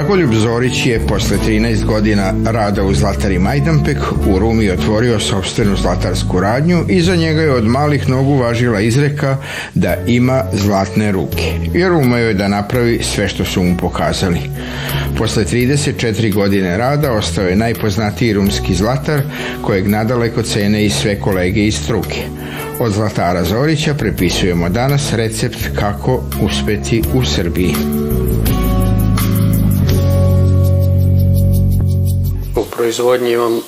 Dragoljub 0.08 0.34
Zorić 0.34 0.86
je 0.86 1.00
posle 1.06 1.36
13 1.46 1.84
godina 1.84 2.34
rada 2.44 2.82
u 2.82 2.94
Zlatari 2.94 3.38
Majdanpek 3.38 3.98
u 4.26 4.38
Rumi 4.38 4.70
otvorio 4.70 5.20
sobstvenu 5.20 5.76
zlatarsku 5.76 6.40
radnju 6.40 6.84
i 6.88 7.00
za 7.00 7.16
njega 7.16 7.42
je 7.42 7.52
od 7.52 7.66
malih 7.66 8.08
nogu 8.08 8.34
važila 8.36 8.80
izreka 8.80 9.36
da 9.74 9.96
ima 10.06 10.44
zlatne 10.52 11.12
ruke, 11.12 11.52
jer 11.74 11.92
umeju 11.92 12.26
je 12.26 12.34
da 12.34 12.48
napravi 12.48 13.02
sve 13.02 13.28
što 13.28 13.44
su 13.44 13.62
mu 13.62 13.76
pokazali. 13.76 14.40
Posle 15.18 15.44
34 15.44 16.34
godine 16.34 16.78
rada 16.78 17.12
ostao 17.12 17.44
je 17.44 17.56
najpoznatiji 17.56 18.32
rumski 18.32 18.74
zlatar 18.74 19.22
kojeg 19.62 19.88
nadaleko 19.88 20.42
cene 20.42 20.84
i 20.84 20.90
sve 20.90 21.20
kolege 21.20 21.66
iz 21.66 21.76
struke. 21.76 22.22
Od 22.80 22.92
Zlatara 22.92 23.44
Zorića 23.44 23.94
prepisujemo 23.94 24.68
danas 24.68 25.12
recept 25.12 25.68
kako 25.74 26.22
uspeti 26.42 27.02
u 27.14 27.24
Srbiji. 27.24 27.74
Proizvodnji 32.78 33.32
imam 33.32 33.62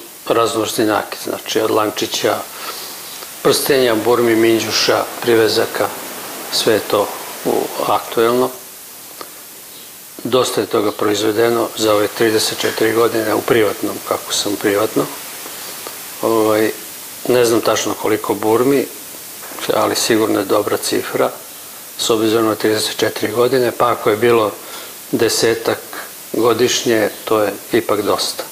nakit, 0.78 1.18
znači 1.24 1.60
od 1.60 1.70
lančića, 1.70 2.36
prstenja, 3.42 3.94
burmi, 3.94 4.36
minđuša, 4.36 5.04
privezaka, 5.22 5.88
sve 6.52 6.74
je 6.74 6.80
to 6.80 7.08
aktuelno. 7.86 8.50
Dosta 10.24 10.60
je 10.60 10.66
toga 10.66 10.92
proizvedeno 10.92 11.68
za 11.76 11.94
ove 11.94 12.08
34 12.18 12.94
godine 12.94 13.34
u 13.34 13.40
privatnom, 13.40 13.96
kako 14.08 14.32
sam 14.32 14.56
privatno. 14.56 15.06
Ovaj, 16.22 16.70
ne 17.28 17.44
znam 17.44 17.60
tačno 17.60 17.94
koliko 17.94 18.34
burmi, 18.34 18.86
ali 19.74 19.96
sigurno 19.96 20.38
je 20.38 20.44
dobra 20.44 20.76
cifra, 20.76 21.30
s 21.98 22.10
obzirom 22.10 22.46
na 22.46 22.56
34 22.56 23.34
godine, 23.34 23.72
pa 23.78 23.90
ako 23.90 24.10
je 24.10 24.16
bilo 24.16 24.52
desetak 25.12 25.78
godišnje, 26.32 27.08
to 27.24 27.42
je 27.42 27.52
ipak 27.72 28.02
dosta. 28.02 28.49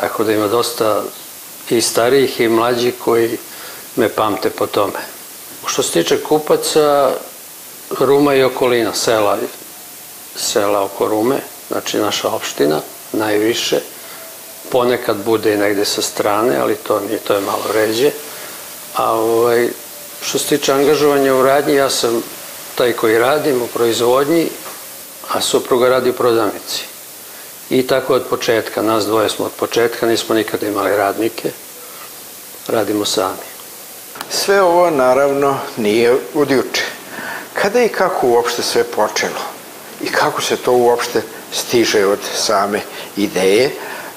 Tako 0.00 0.24
da 0.24 0.32
ima 0.32 0.48
dosta 0.48 1.02
i 1.70 1.80
starijih 1.80 2.40
i 2.40 2.48
mlađih 2.48 2.94
koji 3.04 3.38
me 3.96 4.08
pamte 4.08 4.50
po 4.50 4.66
tome. 4.66 5.00
Što 5.66 5.82
se 5.82 5.92
tiče 5.92 6.22
kupaca, 6.22 7.12
Ruma 7.98 8.34
i 8.34 8.42
okolina, 8.42 8.94
sela, 8.94 9.38
sela 10.36 10.84
oko 10.84 11.08
Rume, 11.08 11.40
znači 11.68 11.98
naša 11.98 12.28
opština, 12.28 12.80
najviše. 13.12 13.80
Ponekad 14.70 15.16
bude 15.24 15.54
i 15.54 15.58
negde 15.58 15.84
sa 15.84 16.02
strane, 16.02 16.56
ali 16.56 16.74
to 16.74 17.00
nije, 17.00 17.18
to 17.18 17.34
je 17.34 17.40
malo 17.40 17.64
ređe. 17.72 18.10
A 18.96 19.12
ovaj, 19.12 19.68
što 20.22 20.38
se 20.38 20.46
tiče 20.46 20.72
angažovanja 20.72 21.34
u 21.34 21.42
radnji, 21.42 21.74
ja 21.74 21.90
sam 21.90 22.22
taj 22.74 22.92
koji 22.92 23.18
radim 23.18 23.62
u 23.62 23.66
proizvodnji, 23.66 24.48
a 25.28 25.40
supruga 25.40 25.88
radi 25.88 26.10
u 26.10 26.12
prodavnici. 26.12 26.84
I 27.70 27.86
tako 27.86 28.14
od 28.14 28.24
početka, 28.30 28.82
nas 28.82 29.04
dvoje 29.06 29.28
smo 29.28 29.44
od 29.44 29.52
početka, 29.52 30.06
nismo 30.06 30.34
nikada 30.34 30.66
imali 30.66 30.96
radnike. 30.96 31.50
radimo 32.68 33.04
sami. 33.04 33.50
Sve 34.30 34.62
ovo 34.62 34.90
naravno 34.90 35.58
nije 35.76 36.16
od 36.34 36.50
juče. 36.50 36.82
Kada 37.54 37.82
i 37.82 37.88
kako 37.88 38.26
uopšte 38.26 38.62
sve 38.62 38.84
počelo? 38.84 39.40
I 40.02 40.06
kako 40.06 40.42
se 40.42 40.56
to 40.56 40.72
uopšte 40.72 41.22
stiže 41.52 42.06
od 42.06 42.18
same 42.34 42.80
ideje 43.16 43.70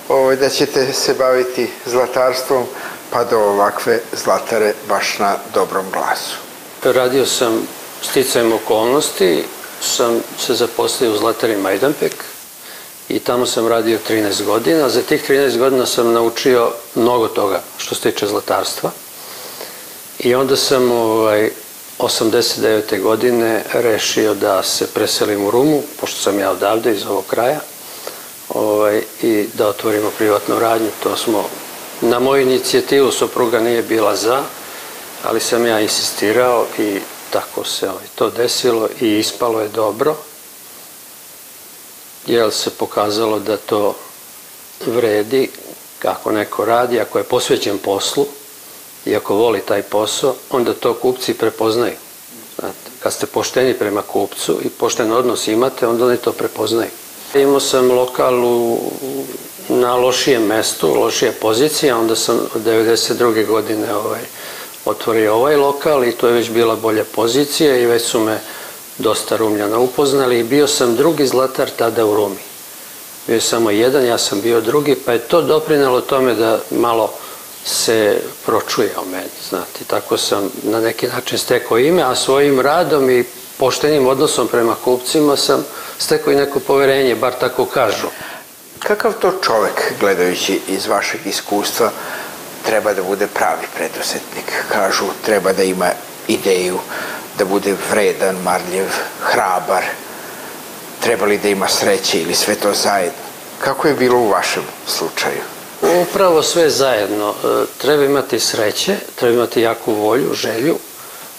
ovaj, 0.10 0.36
da 0.36 0.50
ćete 0.50 0.94
se 0.94 1.14
baviti 1.14 1.70
zlatarstvom 1.86 2.66
pa 3.12 3.24
do 3.24 3.40
ovakve 3.40 4.00
zlatare 4.14 4.74
baš 4.88 5.20
na 5.20 5.36
dobrom 5.54 5.86
glasu? 5.94 6.36
Radio 6.84 7.26
sam 7.26 7.68
sticajem 8.02 8.54
okolnosti, 8.54 9.44
sam 9.82 10.22
se 10.40 10.54
zaposlio 10.54 11.12
u 11.12 11.18
zlatari 11.18 11.58
Majdanpek 11.58 12.33
i 13.10 13.20
tamo 13.20 13.46
sam 13.46 13.68
radio 13.68 14.00
13 14.10 14.46
godina. 14.46 14.90
Za 14.90 15.02
tih 15.02 15.30
13 15.30 15.58
godina 15.58 15.86
sam 15.86 16.14
naučio 16.14 16.72
mnogo 16.96 17.28
toga 17.28 17.62
što 17.78 17.96
se 17.96 18.12
tiče 18.12 18.28
zlatarstva. 18.28 18.92
I 20.20 20.36
onda 20.36 20.56
sam 20.56 20.92
ovaj, 20.92 21.52
89. 22.00 23.02
godine 23.02 23.64
rešio 23.74 24.34
da 24.34 24.64
se 24.64 24.88
preselim 24.88 25.46
u 25.46 25.52
Rumu, 25.52 25.82
pošto 26.00 26.22
sam 26.22 26.40
ja 26.40 26.52
odavde 26.52 26.92
iz 26.92 27.06
ovog 27.06 27.26
kraja, 27.26 27.60
ovaj, 28.50 29.02
i 29.22 29.48
da 29.54 29.68
otvorimo 29.68 30.12
privatnu 30.18 30.60
radnju. 30.60 30.90
To 31.04 31.18
smo, 31.18 31.50
na 32.02 32.20
moju 32.20 32.42
inicijativu 32.42 33.12
supruga 33.12 33.60
nije 33.60 33.82
bila 33.82 34.16
za, 34.16 34.44
ali 35.24 35.40
sam 35.40 35.66
ja 35.66 35.80
insistirao 35.80 36.66
i 36.80 37.00
tako 37.30 37.64
se 37.64 37.90
ovaj, 37.90 38.06
to 38.16 38.30
desilo 38.30 38.90
i 39.02 39.20
ispalo 39.20 39.62
je 39.62 39.68
dobro, 39.68 40.16
jer 42.28 42.52
se 42.52 42.70
pokazalo 42.70 43.40
da 43.40 43.58
to 43.58 43.96
vredi 44.86 45.50
kako 46.00 46.32
neko 46.32 46.66
radi, 46.66 47.00
ako 47.00 47.18
je 47.18 47.24
posvećen 47.24 47.78
poslu, 47.78 48.26
i 49.06 49.16
ako 49.16 49.36
voli 49.36 49.62
taj 49.62 49.82
posao, 49.82 50.36
onda 50.50 50.74
to 50.74 50.94
kupci 50.94 51.34
prepoznaju. 51.34 51.96
Znate, 52.60 52.92
kad 53.00 53.14
ste 53.14 53.26
pošteni 53.26 53.74
prema 53.74 54.02
kupcu 54.02 54.60
i 54.64 54.70
pošten 54.70 55.12
odnos 55.12 55.48
imate, 55.48 55.88
onda 55.88 56.06
oni 56.06 56.18
to 56.18 56.32
prepoznaju. 56.32 56.90
Imao 57.36 57.60
sam 57.60 57.92
lokal 57.92 58.46
u, 58.46 58.92
na 59.70 59.96
lošijem 59.96 60.44
mestu, 60.44 60.94
lošije 60.94 61.32
pozicije, 61.32 61.94
onda 61.94 62.16
sam 62.16 62.40
od 62.56 62.62
92. 62.62 63.48
godine 63.48 63.96
ovaj, 63.96 64.22
otvorio 64.86 65.36
ovaj 65.36 65.56
lokal 65.56 66.04
i 66.04 66.12
to 66.12 66.28
je 66.28 66.34
već 66.34 66.50
bila 66.50 66.76
bolja 66.76 67.04
pozicija 67.16 67.78
i 67.78 67.86
već 67.86 68.04
su 68.04 68.20
me 68.20 68.40
dosta 68.98 69.38
Rumljana 69.38 69.80
upoznali 69.80 70.40
i 70.40 70.44
bio 70.44 70.68
sam 70.68 70.96
drugi 70.96 71.28
zlatar 71.28 71.70
tada 71.70 72.06
u 72.06 72.16
Rumi. 72.16 72.42
Bio 73.28 73.34
je 73.34 73.42
samo 73.42 73.72
jedan, 73.72 74.06
ja 74.06 74.18
sam 74.18 74.42
bio 74.42 74.62
drugi, 74.62 74.96
pa 74.96 75.12
je 75.12 75.20
to 75.20 75.42
doprinalo 75.42 76.02
tome 76.02 76.34
da 76.34 76.60
malo 76.72 77.14
se 77.66 78.22
pročuje 78.46 78.94
o 78.98 79.06
meni, 79.06 79.30
znate, 79.50 79.84
tako 79.88 80.18
sam 80.18 80.50
na 80.64 80.80
neki 80.80 81.08
način 81.08 81.38
stekao 81.38 81.78
ime, 81.78 82.02
a 82.02 82.16
svojim 82.16 82.60
radom 82.60 83.10
i 83.10 83.24
poštenim 83.58 84.08
odnosom 84.08 84.48
prema 84.48 84.76
kupcima 84.84 85.38
sam 85.38 85.66
stekao 85.98 86.34
i 86.34 86.36
neko 86.36 86.60
poverenje, 86.60 87.16
bar 87.16 87.34
tako 87.40 87.66
kažu. 87.66 88.08
Kakav 88.80 89.14
to 89.22 89.32
čovek, 89.44 89.94
gledajući 90.00 90.62
iz 90.68 90.88
vašeg 90.88 91.20
iskustva, 91.26 91.92
treba 92.66 92.94
da 92.94 93.04
bude 93.04 93.28
pravi 93.28 93.68
preduzetnik? 93.76 94.46
Kažu, 94.72 95.06
treba 95.26 95.54
da 95.54 95.64
ima 95.64 95.90
ideju, 96.28 96.80
da 97.38 97.46
bude 97.46 97.76
vredan, 97.92 98.36
marljiv, 98.36 98.86
hrabar, 99.22 99.84
treba 101.00 101.26
li 101.26 101.38
da 101.38 101.48
ima 101.48 101.68
sreće 101.68 102.22
ili 102.22 102.36
sve 102.36 102.56
to 102.56 102.74
zajedno? 102.74 103.24
Kako 103.60 103.88
je 103.88 103.94
bilo 103.94 104.20
u 104.20 104.30
vašem 104.30 104.64
slučaju? 104.88 105.42
Upravo 106.02 106.44
sve 106.44 106.70
zajedno. 106.70 107.30
E, 107.44 107.66
treba 107.78 108.04
imati 108.04 108.40
sreće, 108.40 108.96
treba 109.16 109.36
imati 109.36 109.62
jaku 109.62 109.94
volju, 109.94 110.34
želju, 110.34 110.78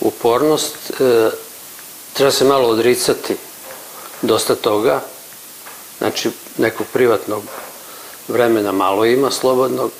upornost, 0.00 0.76
e, 1.00 1.30
treba 2.12 2.30
se 2.30 2.44
malo 2.44 2.68
odricati 2.68 3.36
dosta 4.22 4.54
toga, 4.54 5.00
znači 5.98 6.30
nekog 6.58 6.86
privatnog 6.92 7.42
vremena 8.28 8.72
malo 8.72 9.04
ima 9.04 9.30
slobodnog, 9.30 9.90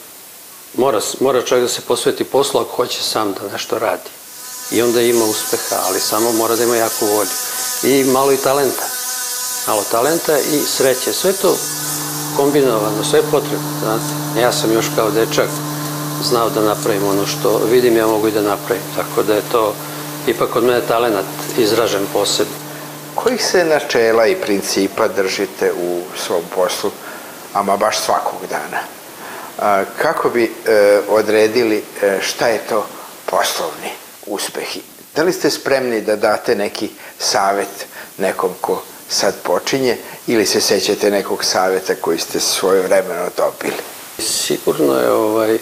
mora, 0.74 1.00
mora 1.20 1.42
čovjek 1.42 1.64
da 1.64 1.72
se 1.72 1.80
posveti 1.80 2.24
poslu 2.24 2.60
ako 2.60 2.70
hoće 2.70 3.02
sam 3.02 3.32
da 3.32 3.52
nešto 3.52 3.78
radi. 3.78 4.10
I 4.74 4.82
onda 4.82 5.00
ima 5.00 5.24
uspeha, 5.24 5.76
ali 5.86 6.00
samo 6.00 6.32
mora 6.32 6.56
da 6.56 6.64
ima 6.64 6.76
jaku 6.76 7.06
volju. 7.06 7.30
I 7.82 8.04
malo 8.04 8.32
i 8.32 8.36
talenta. 8.36 8.84
Malo 9.66 9.82
talenta 9.90 10.38
i 10.38 10.58
sreće. 10.66 11.12
Sve 11.12 11.32
to 11.32 11.56
kombinovano, 12.36 13.04
sve 13.10 13.18
je 13.18 13.30
potrebno, 13.30 13.68
znate. 13.82 14.40
Ja 14.40 14.52
sam 14.52 14.72
još 14.72 14.86
kao 14.96 15.10
dečak 15.10 15.48
znao 16.22 16.50
da 16.50 16.60
napravim 16.60 17.08
ono 17.08 17.26
što 17.26 17.60
vidim, 17.70 17.96
ja 17.96 18.06
mogu 18.06 18.28
i 18.28 18.32
da 18.32 18.42
napravim. 18.42 18.82
Tako 18.96 19.22
da 19.22 19.34
je 19.34 19.42
to 19.52 19.74
ipak 20.26 20.56
od 20.56 20.64
mene 20.64 20.80
talenat 20.88 21.24
izražen 21.58 22.06
posebno. 22.12 22.54
Kojih 23.14 23.46
se 23.46 23.64
načela 23.64 24.26
i 24.26 24.40
principa 24.40 25.08
držite 25.08 25.72
u 25.72 26.00
svom 26.26 26.42
poslu, 26.54 26.90
ama 27.52 27.76
baš 27.76 27.98
svakog 27.98 28.40
dana? 28.50 28.80
Kako 30.02 30.28
bi 30.28 30.44
e, 30.44 31.00
odredili 31.08 31.84
e, 32.02 32.18
šta 32.22 32.48
je 32.48 32.58
to 32.68 32.86
poslovni 33.26 34.03
uspehi? 34.26 34.80
Da 35.16 35.22
li 35.22 35.32
ste 35.32 35.50
spremni 35.50 36.00
da 36.00 36.16
date 36.16 36.56
neki 36.56 36.88
savet 37.18 37.86
nekom 38.18 38.50
ko 38.60 38.82
sad 39.08 39.34
počinje 39.42 39.96
ili 40.26 40.46
se 40.46 40.60
sećate 40.60 41.10
nekog 41.10 41.44
saveta 41.44 41.94
koji 41.94 42.18
ste 42.18 42.40
svoje 42.40 42.82
vremeno 42.82 43.28
dobili? 43.36 43.82
Sigurno 44.18 45.00
je 45.00 45.10
ovaj, 45.12 45.58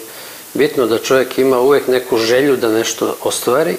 bitno 0.53 0.87
da 0.87 0.99
čovjek 0.99 1.37
ima 1.37 1.59
uvek 1.59 1.87
neku 1.87 2.17
želju 2.17 2.57
da 2.57 2.69
nešto 2.69 3.17
ostvari 3.23 3.77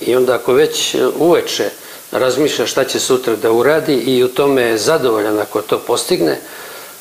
i 0.00 0.16
onda 0.16 0.34
ako 0.34 0.52
već 0.52 0.96
uveče 1.18 1.70
razmišlja 2.10 2.66
šta 2.66 2.84
će 2.84 3.00
sutra 3.00 3.36
da 3.36 3.52
uradi 3.52 3.94
i 3.94 4.24
u 4.24 4.28
tome 4.28 4.62
je 4.62 4.78
zadovoljan 4.78 5.38
ako 5.38 5.62
to 5.62 5.78
postigne, 5.78 6.40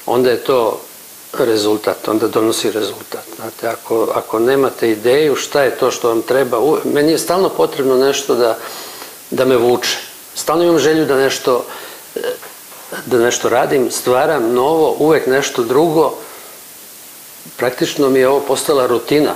onda 0.06 0.30
je 0.30 0.44
to 0.44 0.82
rezultat, 1.46 2.08
onda 2.08 2.28
donosi 2.28 2.72
rezultat. 2.72 3.24
Znate, 3.36 3.68
ako, 3.68 4.08
ako 4.14 4.40
nemate 4.40 4.92
ideju 4.92 5.36
šta 5.36 5.64
je 5.64 5.78
to 5.78 5.92
što 5.92 6.08
vam 6.08 6.22
treba, 6.22 6.58
meni 6.84 7.12
je 7.12 7.18
stalno 7.18 7.50
potrebno 7.50 7.98
nešto 7.98 8.36
da, 8.36 8.58
da 9.32 9.46
me 9.46 9.58
vuče. 9.58 9.98
Stalno 10.36 10.64
imam 10.64 10.80
želju 10.80 11.06
da 11.06 11.16
nešto 11.16 11.66
da 13.06 13.18
nešto 13.18 13.50
radim, 13.50 13.92
stvaram 13.92 14.54
novo, 14.54 14.96
uvek 15.00 15.28
nešto 15.28 15.64
drugo. 15.64 16.14
Praktično 17.58 18.10
mi 18.10 18.20
je 18.20 18.28
ovo 18.28 18.40
postala 18.40 18.88
rutina. 18.88 19.34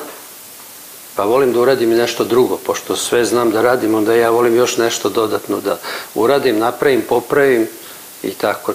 Pa 1.15 1.23
volim 1.23 1.53
da 1.53 1.59
uradim 1.59 1.91
i 1.91 1.95
nešto 1.95 2.23
drugo, 2.23 2.57
pošto 2.57 2.95
sve 2.95 3.25
znam 3.25 3.51
da 3.51 3.61
radim, 3.61 3.95
onda 3.95 4.15
ja 4.15 4.29
volim 4.29 4.55
još 4.55 4.77
nešto 4.77 5.09
dodatno 5.09 5.61
da 5.61 5.77
uradim, 6.15 6.59
napravim, 6.59 7.01
popravim 7.09 7.67
i 8.23 8.31
tako. 8.31 8.73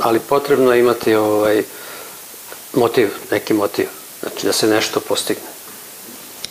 Ali 0.00 0.18
potrebno 0.18 0.72
je 0.72 0.80
imati 0.80 1.14
ovaj 1.14 1.62
motiv, 2.72 3.08
neki 3.30 3.54
motiv, 3.54 3.88
znači 4.20 4.46
da 4.46 4.52
se 4.52 4.66
nešto 4.66 5.00
postigne. 5.00 5.48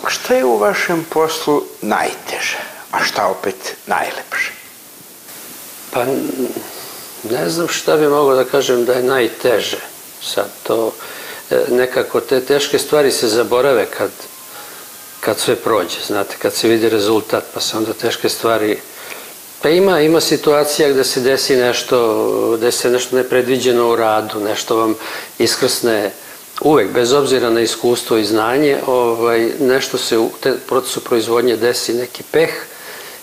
Šta 0.07 0.33
je 0.33 0.45
u 0.45 0.57
vašem 0.57 1.05
poslu 1.09 1.63
najteže, 1.81 2.57
a 2.91 3.03
šta 3.03 3.27
opet 3.27 3.75
najlepše? 3.85 4.51
Pa 5.91 6.05
ne 7.29 7.49
znam 7.49 7.67
šta 7.67 7.97
bi 7.97 8.07
mogao 8.07 8.35
da 8.35 8.43
kažem 8.43 8.85
da 8.85 8.93
je 8.93 9.03
najteže. 9.03 9.79
Sad 10.21 10.49
to, 10.63 10.91
e, 11.51 11.65
nekako 11.69 12.21
te 12.21 12.41
teške 12.41 12.79
stvari 12.79 13.11
se 13.11 13.27
zaborave 13.27 13.85
kad, 13.85 14.09
kad 15.19 15.39
sve 15.39 15.55
prođe, 15.55 15.97
znate, 16.07 16.35
kad 16.41 16.53
se 16.53 16.67
vidi 16.67 16.89
rezultat, 16.89 17.43
pa 17.53 17.59
se 17.59 17.77
onda 17.77 17.93
teške 17.93 18.29
stvari... 18.29 18.79
Pa 19.61 19.69
ima, 19.69 20.01
ima 20.01 20.21
situacija 20.21 20.89
gde 20.89 21.03
se 21.03 21.21
desi 21.21 21.55
nešto, 21.55 22.55
gde 22.57 22.71
se 22.71 22.89
nešto 22.89 23.15
nepredviđeno 23.15 23.89
u 23.89 23.95
radu, 23.95 24.39
nešto 24.39 24.77
vam 24.77 24.95
iskrsne 25.39 26.11
uvek, 26.61 26.91
bez 26.91 27.13
obzira 27.13 27.49
na 27.49 27.61
iskustvo 27.61 28.17
i 28.17 28.25
znanje, 28.25 28.77
ovaj, 28.85 29.51
nešto 29.59 29.97
se 29.97 30.17
u 30.17 30.29
te 30.41 30.53
procesu 30.67 30.99
proizvodnje 30.99 31.55
desi 31.55 31.93
neki 31.93 32.23
peh 32.31 32.49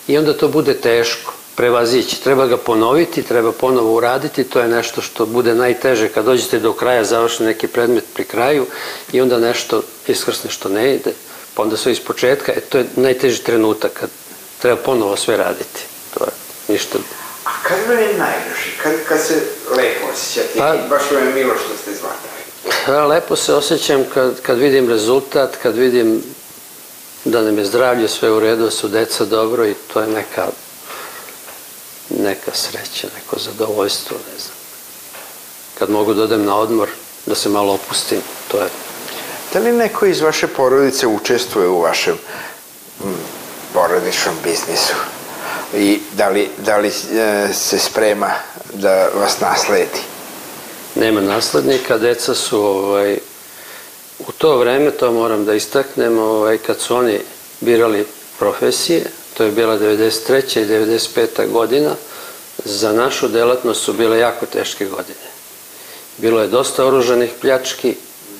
i 0.07 0.17
onda 0.17 0.33
to 0.33 0.47
bude 0.47 0.73
teško 0.73 1.33
prevazići. 1.55 2.23
Treba 2.23 2.47
ga 2.47 2.57
ponoviti, 2.57 3.23
treba 3.23 3.51
ponovo 3.51 3.95
uraditi, 3.95 4.43
to 4.43 4.59
je 4.59 4.67
nešto 4.67 5.01
što 5.01 5.25
bude 5.25 5.55
najteže 5.55 6.09
kad 6.09 6.25
dođete 6.25 6.59
do 6.59 6.73
kraja, 6.73 7.03
završite 7.03 7.43
neki 7.43 7.67
predmet 7.67 8.03
pri 8.13 8.23
kraju 8.23 8.65
i 9.11 9.21
onda 9.21 9.39
nešto 9.39 9.81
iskrsne 10.07 10.51
što 10.51 10.69
ne 10.69 10.95
ide, 10.95 11.11
pa 11.53 11.63
onda 11.63 11.77
sve 11.77 11.91
iz 11.91 11.99
početka, 11.99 12.51
e, 12.51 12.59
to 12.59 12.77
je 12.77 12.85
najteži 12.95 13.43
trenutak 13.43 13.91
kad 13.93 14.09
treba 14.61 14.77
ponovo 14.77 15.15
sve 15.17 15.37
raditi. 15.37 15.94
Ništa. 16.67 16.97
A 17.45 17.49
kad 17.63 17.77
vam 17.87 17.99
je 17.99 18.17
najloši? 18.17 18.77
Kad, 18.83 18.93
kad 19.07 19.21
se 19.21 19.33
lepo 19.69 20.07
osjećate? 20.13 20.59
Pa, 20.59 20.75
baš 20.89 21.11
vam 21.11 21.27
je 21.27 21.33
milo 21.33 21.53
što 21.55 21.77
ste 21.77 21.91
zvatali. 21.93 23.07
Lepo 23.07 23.35
se 23.35 23.53
osjećam 23.53 24.03
kad, 24.13 24.41
kad 24.41 24.57
vidim 24.57 24.89
rezultat, 24.89 25.55
kad 25.63 25.77
vidim 25.77 26.23
da 27.25 27.41
nam 27.41 27.57
je 27.57 27.65
zdravlje 27.65 28.07
sve 28.07 28.31
u 28.31 28.39
redu, 28.39 28.63
da 28.63 28.71
su 28.71 28.87
deca 28.87 29.25
dobro 29.25 29.65
i 29.65 29.73
to 29.93 30.01
je 30.01 30.07
neka 30.07 30.47
neka 32.09 32.51
sreća, 32.53 33.07
neko 33.17 33.39
zadovoljstvo, 33.39 34.17
ne 34.17 34.39
znam. 34.39 34.55
Kad 35.79 35.89
mogu 35.89 36.13
da 36.13 36.23
odem 36.23 36.45
na 36.45 36.57
odmor, 36.57 36.89
da 37.25 37.35
se 37.35 37.49
malo 37.49 37.73
opustim, 37.73 38.21
to 38.51 38.57
je 38.57 38.69
Da 39.53 39.59
li 39.59 39.71
neko 39.71 40.05
iz 40.05 40.21
vaše 40.21 40.47
porodice 40.47 41.07
učestvuje 41.07 41.67
u 41.67 41.81
vašem 41.81 42.17
porodičnom 43.73 44.35
biznisu? 44.43 44.93
I 45.75 45.99
da 46.13 46.29
li, 46.29 46.49
da 46.57 46.77
li 46.77 46.87
e, 46.87 47.47
se 47.53 47.79
sprema 47.79 48.31
da 48.73 49.09
vas 49.15 49.39
nasledi? 49.39 49.99
Nema 50.95 51.21
naslednika, 51.21 51.97
deca 51.97 52.35
su 52.35 52.61
ovaj, 52.61 53.17
u 54.19 54.31
to 54.31 54.57
vreme, 54.57 54.91
to 54.91 55.11
moram 55.11 55.45
da 55.45 55.53
istaknem, 55.53 56.19
ovaj, 56.19 56.57
kad 56.57 56.79
su 56.79 56.95
oni 56.95 57.19
birali 57.61 58.05
profesije, 58.39 59.03
to 59.37 59.43
je 59.43 59.51
bila 59.51 59.79
93. 59.79 60.59
i 60.61 60.65
95. 60.65 61.51
godina, 61.51 61.95
za 62.65 62.91
našu 62.91 63.27
delatnost 63.27 63.83
su 63.83 63.93
bile 63.93 64.19
jako 64.19 64.45
teške 64.45 64.85
godine. 64.85 65.27
Bilo 66.17 66.41
je 66.41 66.47
dosta 66.47 66.85
oružanih 66.85 67.31
pljački 67.41 67.95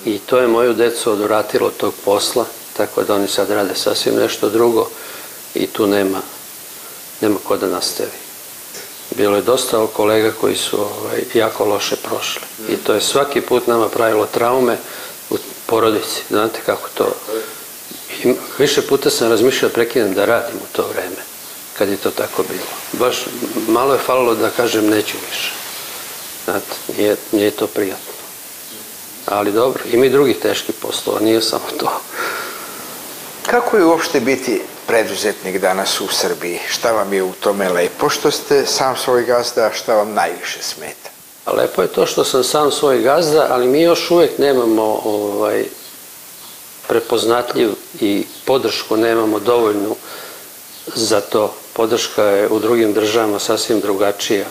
i 0.06 0.20
to 0.20 0.38
je 0.38 0.48
moju 0.48 0.74
decu 0.74 1.12
odvratilo 1.12 1.70
tog 1.70 1.94
posla, 2.06 2.46
tako 2.78 3.04
da 3.04 3.16
oni 3.16 3.28
sad 3.28 3.50
rade 3.50 3.76
sasvim 3.76 4.16
nešto 4.16 4.50
drugo 4.50 4.90
i 5.56 5.68
tu 5.68 5.88
nema, 5.88 6.22
nema 7.22 7.36
ko 7.48 7.58
da 7.58 7.68
nastavi. 7.68 8.26
Bilo 9.12 9.36
je 9.36 9.42
dosta 9.42 9.88
kolega 9.94 10.32
koji 10.42 10.56
su 10.56 10.82
ovaj, 10.82 11.24
jako 11.34 11.66
loše 11.66 11.96
prošli 11.96 12.42
i 12.70 12.76
to 12.76 12.94
je 12.94 13.02
svaki 13.02 13.42
put 13.42 13.68
nama 13.68 13.90
pravilo 13.90 14.26
traume 14.26 14.78
u 15.30 15.36
porodici. 15.66 16.22
Znate 16.30 16.60
kako 16.66 16.90
to... 16.94 17.12
I 18.24 18.34
više 18.58 18.82
puta 18.82 19.10
sam 19.10 19.30
razmišljao 19.30 19.72
prekinem 19.72 20.14
da 20.14 20.26
radim 20.26 20.56
u 20.56 20.76
to 20.76 20.88
vreme, 20.94 21.22
kad 21.78 21.90
je 21.90 21.98
to 21.98 22.12
tako 22.12 22.44
bilo. 22.44 22.68
Baš 23.06 23.26
malo 23.68 23.94
je 23.94 24.00
falilo 24.00 24.36
da 24.36 24.50
kažem 24.50 24.90
neću 24.90 25.18
više. 25.30 25.52
Znate, 26.46 26.76
nije, 26.98 27.16
nije 27.32 27.52
to 27.52 27.68
prijatno. 27.68 28.14
Ali 29.26 29.52
dobro, 29.52 29.84
ima 29.92 30.06
i 30.06 30.10
drugih 30.10 30.38
teških 30.38 30.76
poslova, 30.82 31.20
nije 31.20 31.42
samo 31.42 31.66
to. 31.80 32.02
Kako 33.46 33.78
je 33.78 33.86
uopšte 33.86 34.20
biti 34.20 34.62
preduzetnik 34.88 35.62
danas 35.62 36.02
u 36.02 36.08
Srbiji? 36.08 36.60
Šta 36.70 36.92
vam 36.92 37.14
je 37.14 37.24
u 37.24 37.32
tome 37.40 37.70
lepo 37.70 38.10
što 38.10 38.32
ste 38.32 38.66
sam 38.66 38.98
svoj 38.98 39.24
gazda, 39.24 39.72
šta 39.74 39.96
vam 39.96 40.14
najviše 40.14 40.62
smeta? 40.62 41.10
Lepo 41.54 41.82
je 41.82 41.88
to 41.88 42.06
što 42.06 42.24
sam 42.24 42.44
sam 42.44 42.72
svoj 42.72 43.02
gazda, 43.02 43.48
ali 43.50 43.68
mi 43.68 43.82
još 43.82 44.12
uvek 44.12 44.38
nemamo 44.38 45.02
ovaj, 45.04 45.66
prepoznatljiv 46.88 47.70
i 48.02 48.26
podršku 48.46 48.98
nemamo 48.98 49.40
dovoljnu 49.40 49.96
za 50.96 51.22
to. 51.22 51.54
Podrška 51.74 52.24
je 52.24 52.48
u 52.48 52.60
drugim 52.60 52.94
državama 52.94 53.40
sasvim 53.40 53.80
drugačija. 53.80 54.46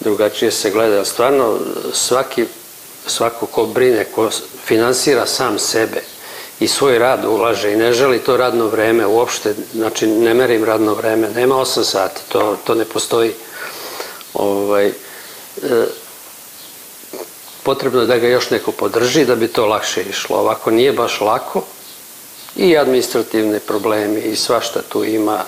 Drugačije 0.00 0.50
se 0.50 0.70
gleda. 0.70 1.04
Stvarno, 1.04 1.58
svaki, 1.92 2.46
svako 3.06 3.46
ko 3.46 3.66
brine, 3.66 4.04
ko 4.04 4.30
finansira 4.64 5.26
sam 5.26 5.58
sebe 5.58 6.02
i 6.62 6.68
svoj 6.68 6.98
rad 6.98 7.24
ulaže 7.24 7.72
i 7.72 7.76
ne 7.76 7.92
želi 7.92 8.18
to 8.18 8.36
radno 8.36 8.66
vreme 8.66 9.06
uopšte, 9.06 9.54
znači 9.74 10.06
ne 10.06 10.34
merim 10.34 10.64
radno 10.64 10.94
vreme, 10.94 11.28
nema 11.30 11.54
8 11.54 11.84
sati, 11.84 12.20
to, 12.28 12.56
to 12.64 12.74
ne 12.74 12.84
postoji. 12.84 13.32
Ovaj, 14.34 14.86
e, 14.86 14.92
potrebno 17.62 18.00
je 18.00 18.06
da 18.06 18.18
ga 18.18 18.28
još 18.28 18.50
neko 18.50 18.72
podrži 18.72 19.24
da 19.24 19.36
bi 19.36 19.48
to 19.48 19.66
lakše 19.66 20.02
išlo. 20.02 20.36
Ovako 20.36 20.70
nije 20.70 20.92
baš 20.92 21.20
lako 21.20 21.62
i 22.56 22.76
administrativne 22.76 23.60
problemi 23.60 24.20
i 24.20 24.36
svašta 24.36 24.82
tu 24.82 25.04
ima 25.04 25.44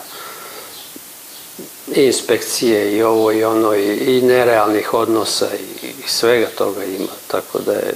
i 1.97 2.03
inspekcije 2.03 2.97
i 2.97 3.03
ovo 3.03 3.33
i 3.33 3.45
ono 3.45 3.75
i, 3.75 4.17
i 4.17 4.23
nerealnih 4.23 4.95
odnosa 4.95 5.49
i, 5.55 5.87
i 5.87 6.09
svega 6.09 6.47
toga 6.59 6.85
ima. 6.85 7.13
Tako 7.27 7.59
da 7.59 7.73
je 7.73 7.95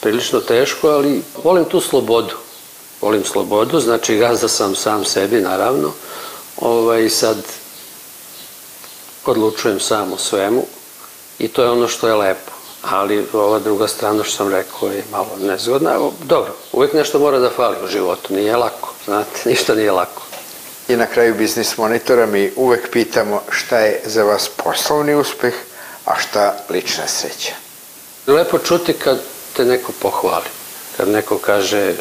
prilično 0.00 0.40
teško, 0.40 0.88
ali 0.88 1.22
volim 1.44 1.64
tu 1.64 1.80
slobodu. 1.80 2.34
Volim 3.00 3.24
slobodu, 3.24 3.80
znači 3.80 4.16
gazda 4.16 4.48
sam 4.48 4.74
sam 4.74 5.04
sebi, 5.04 5.40
naravno. 5.40 5.92
Ovaj, 6.56 7.08
sad 7.08 7.36
odlučujem 9.26 9.80
sam 9.80 10.12
o 10.12 10.18
svemu 10.18 10.64
i 11.38 11.48
to 11.48 11.62
je 11.62 11.70
ono 11.70 11.88
što 11.88 12.08
je 12.08 12.14
lepo. 12.14 12.52
Ali 12.82 13.26
ova 13.32 13.58
druga 13.58 13.88
strana 13.88 14.24
što 14.24 14.36
sam 14.36 14.48
rekao 14.48 14.88
je 14.88 15.04
malo 15.12 15.28
nezgodna. 15.40 15.98
Dobro, 16.24 16.52
uvijek 16.72 16.92
nešto 16.92 17.18
mora 17.18 17.38
da 17.38 17.50
fali 17.50 17.76
u 17.84 17.88
životu, 17.88 18.34
nije 18.34 18.56
lako, 18.56 18.94
znate, 19.04 19.40
ništa 19.50 19.74
nije 19.74 19.92
lako. 19.92 20.22
I 20.88 20.96
na 20.96 21.06
kraju 21.06 21.34
biznis 21.34 21.76
monitora 21.76 22.26
mi 22.26 22.52
uvek 22.56 22.90
pitamo 22.90 23.42
šta 23.50 23.78
je 23.78 24.02
za 24.06 24.24
vas 24.24 24.48
poslovni 24.56 25.14
uspeh, 25.14 25.54
a 26.04 26.18
šta 26.18 26.56
lična 26.70 27.06
sreća. 27.06 27.52
Lepo 28.26 28.58
čuti 28.58 28.92
kad 28.92 29.18
te 29.56 29.64
neko 29.64 29.92
pohvali. 30.00 30.48
Kad 30.96 31.08
neko 31.08 31.38
kaže 31.38 31.94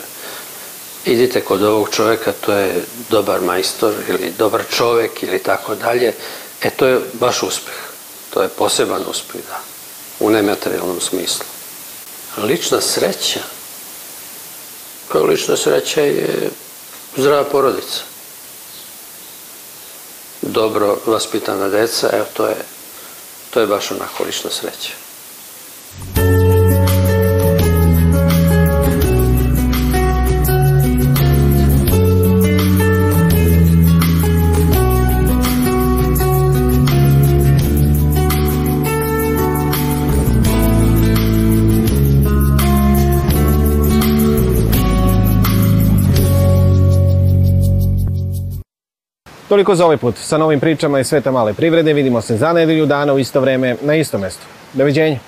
idite 1.05 1.41
kod 1.41 1.63
ovog 1.63 1.89
čoveka, 1.89 2.33
to 2.45 2.53
je 2.53 2.83
dobar 3.09 3.41
majstor 3.41 3.93
ili 4.07 4.33
dobar 4.37 4.63
čovek 4.77 5.23
ili 5.23 5.43
tako 5.43 5.75
dalje, 5.75 6.13
e 6.61 6.69
to 6.69 6.87
je 6.87 6.99
baš 7.13 7.43
uspeh. 7.43 7.89
To 8.29 8.41
je 8.41 8.47
poseban 8.49 9.03
uspeh, 9.09 9.41
da. 9.49 9.61
U 10.19 10.29
nematerijalnom 10.29 11.01
smislu. 11.01 11.45
Lična 12.37 12.81
sreća, 12.81 13.39
kao 15.07 15.23
lična 15.23 15.57
sreća 15.57 16.01
je 16.01 16.49
zdrava 17.17 17.43
porodica. 17.43 18.01
Dobro 20.41 20.97
vaspitana 21.05 21.69
deca, 21.69 22.09
evo 22.13 22.25
to 22.33 22.47
je, 22.47 22.55
to 23.49 23.59
je 23.59 23.67
baš 23.67 23.91
onako 23.91 24.23
lična 24.23 24.51
sreća. 24.51 24.93
Toliko 49.59 49.75
za 49.75 49.85
ovaj 49.85 49.97
put. 49.97 50.15
Sa 50.17 50.37
novim 50.37 50.59
pričama 50.59 50.99
iz 50.99 51.07
sveta 51.07 51.31
male 51.31 51.53
privrede 51.53 51.93
vidimo 51.93 52.21
se 52.21 52.37
za 52.37 52.53
nedelju 52.53 52.85
dana 52.85 53.13
u 53.13 53.19
isto 53.19 53.41
vreme 53.41 53.75
na 53.81 53.95
isto 53.95 54.17
mesto. 54.17 54.45
Doviđenja. 54.73 55.19